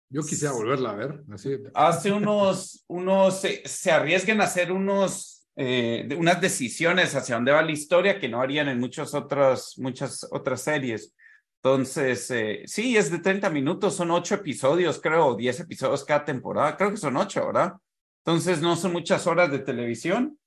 [0.10, 1.24] yo quisiera volverla a ver.
[1.34, 1.58] Así.
[1.74, 7.62] Hace unos, unos se, se arriesguen a hacer unos, eh, unas decisiones hacia dónde va
[7.62, 11.14] la historia que no harían en muchas otras, muchas otras series.
[11.62, 16.78] Entonces, eh, sí, es de 30 minutos, son ocho episodios, creo, 10 episodios cada temporada.
[16.78, 17.74] Creo que son ocho, ¿verdad?
[18.28, 20.38] Entonces, no son muchas horas de televisión.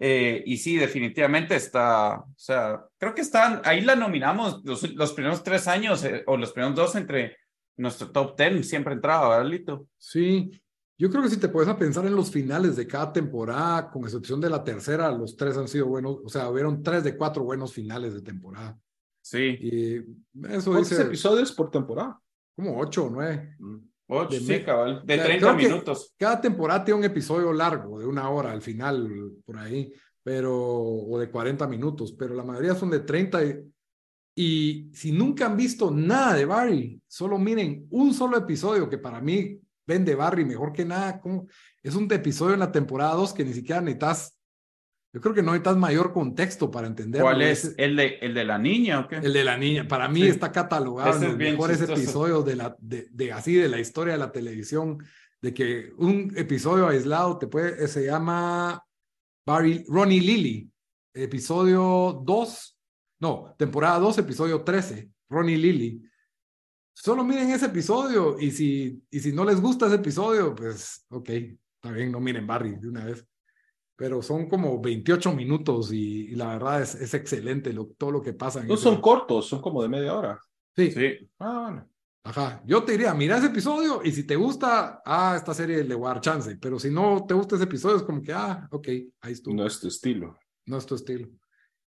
[0.00, 5.12] Eh, y sí, definitivamente está, o sea, creo que están, ahí la nominamos los, los
[5.12, 7.36] primeros tres años o los primeros dos entre
[7.76, 9.88] nuestro top ten siempre entraba, ¿verdad, Lito?
[9.98, 10.52] Sí,
[10.96, 14.04] yo creo que si te puedes a pensar en los finales de cada temporada, con
[14.04, 17.44] excepción de la tercera, los tres han sido buenos, o sea, hubieron tres de cuatro
[17.44, 18.78] buenos finales de temporada.
[19.20, 19.58] Sí.
[19.60, 19.96] Y
[20.48, 22.20] eso ¿Cuántos episodios por temporada?
[22.56, 23.54] Como ocho o nueve.
[23.58, 23.76] Mm.
[24.10, 26.14] Ocho, sí, cabal, de 30 minutos.
[26.16, 29.92] Cada temporada tiene un episodio largo, de una hora al final, por ahí,
[30.22, 33.40] pero, o de 40 minutos, pero la mayoría son de 30
[34.40, 39.20] y si nunca han visto nada de Barry, solo miren un solo episodio que para
[39.20, 41.20] mí vende Barry mejor que nada.
[41.20, 41.48] como
[41.82, 44.37] Es un episodio en la temporada 2 que ni siquiera necesitas,
[45.12, 47.22] yo creo que no necesitas mayor contexto para entender.
[47.22, 47.74] ¿Cuál es?
[47.78, 49.16] ¿El de, ¿El de la niña o qué?
[49.16, 49.88] El de la niña.
[49.88, 53.80] Para mí está catalogado en los mejores episodios de, la, de, de, así de la
[53.80, 54.98] historia de la televisión.
[55.40, 58.84] De que un episodio aislado te puede, se llama
[59.46, 60.68] Barry, Ronnie Lilly,
[61.14, 62.78] episodio 2
[63.20, 66.02] no, temporada 2, episodio 13, Ronnie Lilly.
[66.94, 71.28] Solo miren ese episodio y si, y si no les gusta ese episodio, pues ok,
[71.28, 73.26] está bien, no miren Barry de una vez.
[73.98, 78.32] Pero son como 28 minutos y, la verdad es, es excelente lo, todo lo que
[78.32, 78.62] pasa.
[78.62, 80.40] no son cortos, son como de media hora.
[80.76, 80.92] Sí.
[80.92, 81.28] Sí.
[81.40, 81.84] Ah,
[82.28, 85.94] Ajá, yo te diría, mira ese episodio y si te gusta, ah, esta serie le
[85.94, 88.68] voy a dar chance, pero si no te gusta ese episodio es como que, ah,
[88.70, 88.86] ok,
[89.22, 89.54] ahí estuvo.
[89.54, 90.38] No es tu estilo.
[90.66, 91.26] No es tu estilo.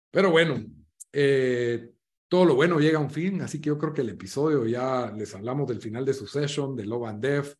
[0.09, 0.65] Pero bueno,
[1.11, 1.91] eh,
[2.27, 5.11] todo lo bueno llega a un fin, así que yo creo que el episodio ya
[5.11, 7.53] les hablamos del final de Succession, de Love and Death,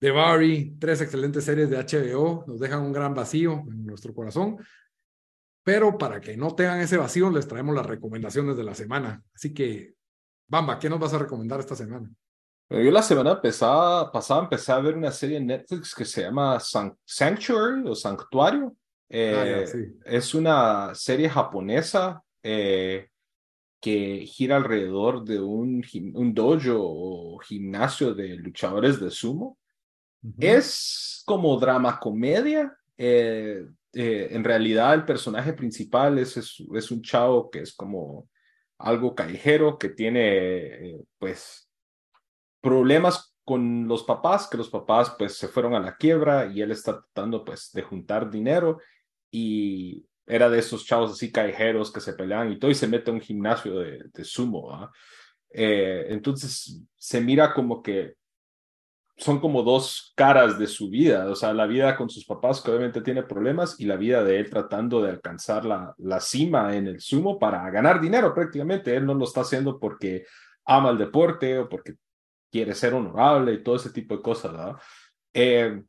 [0.00, 4.56] de Barry, tres excelentes series de HBO, nos dejan un gran vacío en nuestro corazón.
[5.62, 9.22] Pero para que no tengan ese vacío, les traemos las recomendaciones de la semana.
[9.34, 9.94] Así que,
[10.48, 12.10] Bamba, ¿qué nos vas a recomendar esta semana?
[12.70, 16.58] Yo la semana pasada, pasada empecé a ver una serie en Netflix que se llama
[16.60, 18.74] Sanctuary o Sanctuario.
[19.08, 23.08] Eh, ah, es una serie japonesa eh,
[23.80, 25.84] que gira alrededor de un,
[26.14, 29.58] un dojo o gimnasio de luchadores de sumo.
[30.38, 32.76] Es como drama comedia.
[32.96, 38.28] Eh, eh, en realidad el personaje principal es, es, un chavo que es como
[38.78, 41.68] algo callejero, que tiene pues
[42.60, 46.70] problemas con los papás, que los papás pues se fueron a la quiebra y él
[46.70, 48.78] está tratando pues de juntar dinero
[49.30, 53.10] y era de esos chavos así callejeros que se pelean y todo y se mete
[53.10, 54.90] a un gimnasio de, de sumo.
[55.52, 58.14] Eh, entonces se mira como que
[59.20, 62.70] son como dos caras de su vida, o sea, la vida con sus papás que
[62.70, 66.86] obviamente tiene problemas y la vida de él tratando de alcanzar la, la cima en
[66.86, 68.96] el sumo para ganar dinero prácticamente.
[68.96, 70.24] Él no lo está haciendo porque
[70.64, 71.96] ama el deporte o porque
[72.50, 74.52] quiere ser honorable y todo ese tipo de cosas.
[74.52, 74.76] ¿verdad?
[75.34, 75.82] Eh,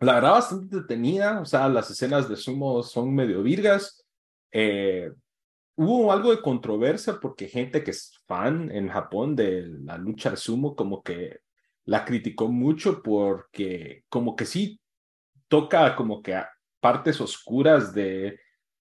[0.00, 4.04] la verdad bastante detenida, o sea, las escenas de sumo son medio virgas.
[4.50, 5.12] Eh,
[5.76, 10.36] hubo algo de controversia porque gente que es fan en Japón de la lucha de
[10.36, 11.40] sumo como que
[11.88, 14.78] la criticó mucho porque como que sí
[15.48, 16.38] toca como que
[16.80, 18.38] partes oscuras de,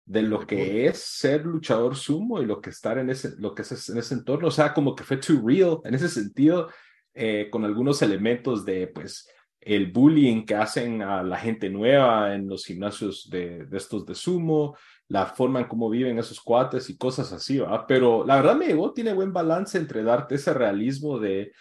[0.05, 3.62] de lo que es ser luchador sumo y lo que estar en ese, lo que
[3.62, 6.70] es en ese entorno, o sea, como que fue too real en ese sentido,
[7.12, 9.28] eh, con algunos elementos de pues
[9.61, 14.76] el bullying que hacen a la gente nueva en los gimnasios de, estos de sumo,
[15.09, 17.84] la forma en cómo viven esos cuates y cosas así, ¿va?
[17.84, 21.53] Pero la verdad me llegó, tiene buen balance entre darte ese realismo de,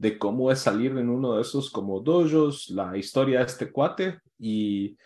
[0.00, 4.18] de cómo es salir en uno de esos como dojos, la historia de este cuate
[4.38, 4.96] y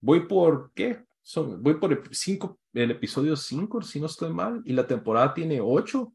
[0.00, 1.04] voy por, ¿qué?
[1.22, 5.60] Son, voy por cinco, el episodio 5, si no estoy mal, y la temporada tiene
[5.60, 6.12] ocho.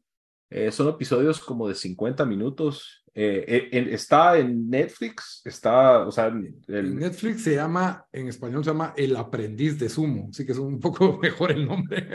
[0.50, 3.02] Eh, son episodios como de 50 minutos.
[3.14, 6.94] Eh, está en Netflix, está, o sea, el...
[6.94, 10.78] Netflix se llama, en español se llama El aprendiz de sumo, así que es un
[10.80, 12.06] poco mejor el nombre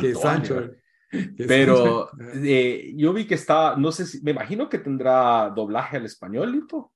[0.00, 0.70] que Sancho.
[1.36, 2.10] Pero
[2.94, 6.92] yo vi que está, no sé si, me imagino que tendrá doblaje al español, Lito.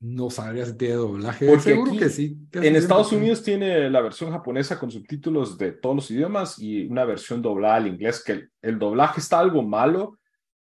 [0.00, 1.46] No sabría si tiene doblaje.
[1.46, 2.38] Porque Seguro que sí.
[2.52, 7.04] En Estados Unidos tiene la versión japonesa con subtítulos de todos los idiomas y una
[7.04, 10.18] versión doblada al inglés, que el, doblaje está algo malo.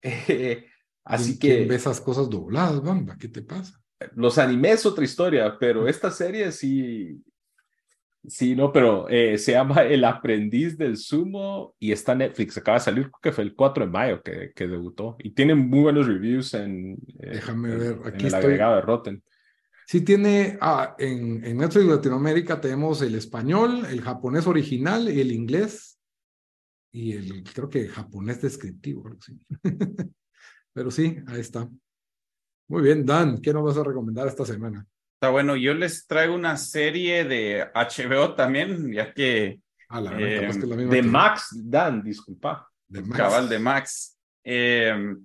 [1.03, 1.65] así que.
[1.65, 3.17] ves esas cosas dobladas, Bamba?
[3.17, 3.81] ¿Qué te pasa?
[4.15, 7.19] Los animes otra historia, pero esta serie sí.
[8.26, 12.57] Sí, no, pero eh, se llama El aprendiz del sumo y está en Netflix.
[12.57, 15.17] Acaba de salir, creo que fue el 4 de mayo que, que debutó.
[15.19, 19.24] Y tiene muy buenos reviews en, eh, Déjame ver, aquí en el agregado de Rotten.
[19.86, 25.34] Sí tiene, ah, en, en Netflix Latinoamérica tenemos el español, el japonés original y el
[25.34, 25.99] inglés.
[26.93, 29.03] Y el, creo que japonés descriptivo.
[29.19, 29.38] Sí.
[30.74, 31.69] pero sí, ahí está.
[32.69, 34.88] Muy bien, Dan, ¿qué nos vas a recomendar esta semana?
[35.24, 39.57] Está bueno, yo les traigo una serie de HBO también, ya que...
[40.19, 40.51] Eh,
[40.89, 42.69] de Max, Dan, disculpa.
[42.89, 44.19] De Cabal de Max.
[44.43, 45.15] Eh,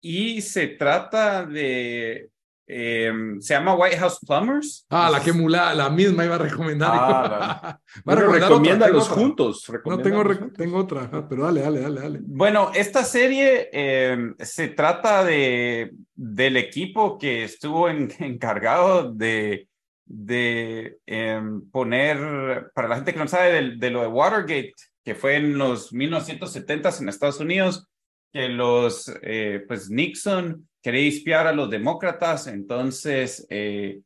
[0.00, 2.30] y se trata de
[2.66, 4.86] Em, se llama White House Plumbers.
[4.88, 6.90] Ah, la que mula, la misma iba a recomendar.
[6.92, 9.70] Ah, va a recomendar juntos.
[9.84, 10.24] No tengo,
[10.56, 12.18] tengo otra, pero dale, dale, dale, dale.
[12.22, 19.68] Bueno, esta serie em, se trata de del equipo que estuvo encargado de,
[20.06, 25.36] de em, poner, para la gente que no sabe, de, lo de Watergate, que fue
[25.36, 27.86] en los 1970s en Estados Unidos,
[28.32, 34.02] que los, eh, pues Nixon quería espiar a los demócratas, entonces eh,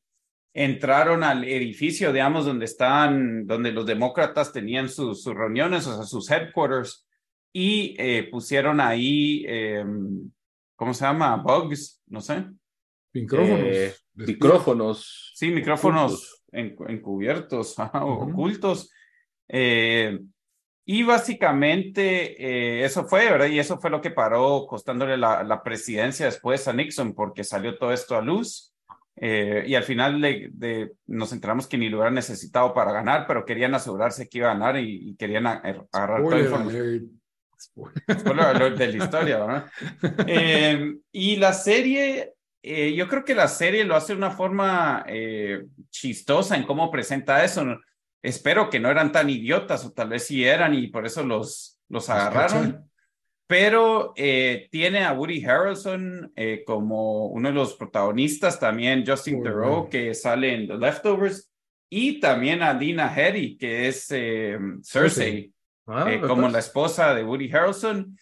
[0.55, 6.31] entraron al edificio, digamos, donde estaban, donde los demócratas tenían sus, reuniones, o sea, sus
[6.31, 7.05] headquarters,
[7.53, 10.31] y eh, pusieron ahí, em,
[10.77, 11.35] ¿cómo se llama?
[11.39, 12.47] Bugs, no sé.
[13.13, 13.61] Micrófonos.
[13.61, 15.33] Eh, micrófonos.
[15.35, 18.89] Sí, micrófonos encubiertos, ocultos.
[20.91, 23.49] Y básicamente eh, eso fue, ¿verdad?
[23.49, 27.77] Y eso fue lo que paró costándole la, la presidencia después a Nixon porque salió
[27.77, 28.75] todo esto a luz.
[29.17, 33.45] Eh, y al final de, nos enteramos que ni lo hubieran necesitado para ganar, pero
[33.45, 37.11] querían asegurarse que iba a ganar y, querían agarrar todo el
[38.11, 39.71] Spoiler de la historia, ¿verdad?
[40.27, 42.33] Eh, y la serie,
[42.63, 45.05] yo creo que la serie lo hace de una forma
[45.91, 47.79] chistosa en cómo presenta eso
[48.23, 51.81] espero que no eran tan idiotas o tal vez sí eran y por eso los,
[51.89, 52.91] los agarraron.
[53.47, 59.89] Pero eh, tiene a Woody Harrelson eh, como uno de los protagonistas, también Justin Theroux,
[59.89, 61.51] que sale en The Leftovers,
[61.89, 65.51] y también a Dina Heddy, que es eh, Cersei,
[65.87, 68.19] ah, como la esposa de Woody Harrelson.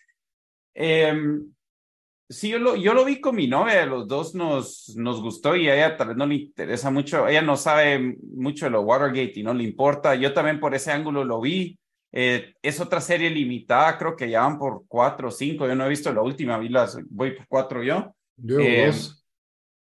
[2.29, 5.55] Em, Sí, yo lo, yo lo vi con mi novia, los dos nos, nos gustó
[5.55, 8.83] y a ella tal vez no le interesa mucho, ella no sabe mucho de lo
[8.83, 11.79] Watergate y no le importa, yo también por ese ángulo lo vi,
[12.11, 15.87] eh, es otra serie limitada, creo que ya van por cuatro o cinco, yo no
[15.87, 18.13] he visto la última, vi las, voy por cuatro yo.
[18.37, 19.25] Yo eh, dos.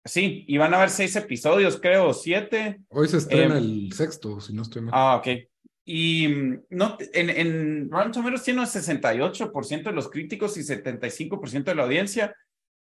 [0.05, 2.81] Sí, y van a haber seis episodios, creo, siete.
[2.89, 4.93] Hoy se estrena eh, el sexto, si no estoy mal.
[4.95, 5.29] Ah, ok.
[5.89, 11.65] Y mm, no, en, en Rotten Tomatoes tiene un 68% de los críticos y 75%
[11.65, 12.35] de la audiencia.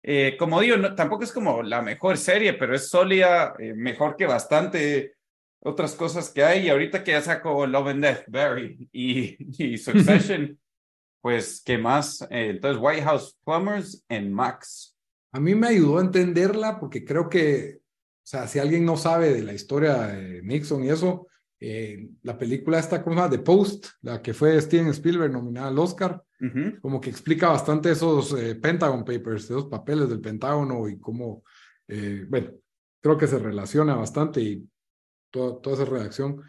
[0.05, 4.27] Eh, como digo, tampoco es como la mejor serie, pero es sólida, eh, mejor que
[4.27, 5.15] bastante
[5.61, 6.67] otras cosas que hay.
[6.67, 10.59] Y ahorita que ya sacó Love and Death, Barry y, y Succession,
[11.21, 12.23] pues, ¿qué más?
[12.31, 14.97] Eh, entonces, White House Plumbers en Max.
[15.33, 19.33] A mí me ayudó a entenderla porque creo que, o sea, si alguien no sabe
[19.33, 21.27] de la historia de Nixon y eso,
[21.65, 23.31] eh, la película esta, ¿cómo se llama?
[23.31, 26.21] The Post, la que fue Steven Spielberg nominada al Oscar,
[26.81, 31.45] como que explica bastante esos eh, Pentagon Papers, esos papeles del Pentágono y cómo,
[31.87, 32.51] eh, bueno,
[33.01, 34.69] creo que se relaciona bastante y
[35.31, 36.43] toda, toda esa redacción.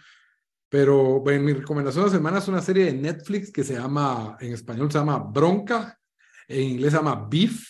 [0.67, 4.35] Pero bueno, mi recomendación de la semana es una serie de Netflix que se llama,
[4.39, 5.99] en español se llama Bronca,
[6.47, 7.63] en inglés se llama Beef,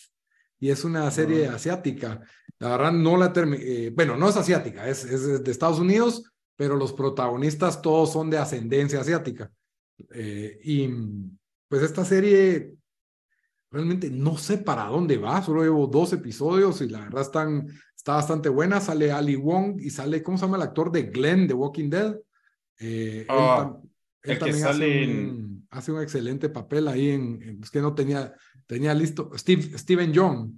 [0.62, 1.56] y es una serie ah.
[1.56, 2.22] asiática.
[2.60, 6.76] La verdad no la terminé, bueno, no es asiática, es, es de Estados Unidos, pero
[6.76, 9.52] los protagonistas todos son de ascendencia asiática.
[10.12, 10.90] Eh, y
[11.68, 12.76] pues esta serie
[13.72, 18.14] realmente no sé para dónde va, solo llevo dos episodios y la verdad están, está
[18.14, 18.80] bastante buena.
[18.80, 22.16] Sale Ali Wong y sale, ¿cómo se llama el actor de Glenn de Walking Dead?
[22.80, 23.80] Eh, él, ah,
[24.40, 28.34] también hace, un, excelente papel ahí en, es que no tenía,
[28.68, 30.52] tenía listo, Steve, Steven Young.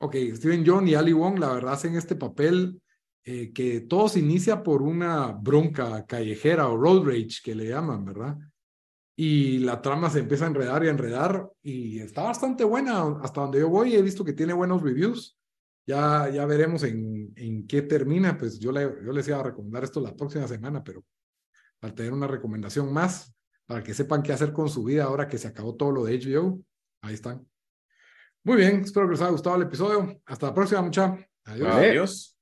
[0.00, 2.80] Ok, Steven Young y Ali Wong, la verdad hacen este papel
[3.30, 8.04] eh, que todo se inicia por una bronca callejera o road rage que le llaman,
[8.04, 8.38] ¿verdad?
[9.20, 13.18] y la trama se empieza a enredar y a enredar y está bastante buena.
[13.20, 15.36] Hasta donde yo voy he visto que tiene buenos reviews.
[15.84, 18.38] Ya, ya veremos en, en qué termina.
[18.38, 21.04] Pues yo, le, yo les iba a recomendar esto la próxima semana, pero
[21.80, 23.34] para tener una recomendación más,
[23.66, 26.16] para que sepan qué hacer con su vida ahora que se acabó todo lo de
[26.16, 26.60] HBO.
[27.02, 27.44] Ahí están.
[28.44, 30.22] Muy bien, espero que les haya gustado el episodio.
[30.26, 31.18] Hasta la próxima, mucha.
[31.44, 31.74] Adiós.
[31.74, 32.37] Adiós.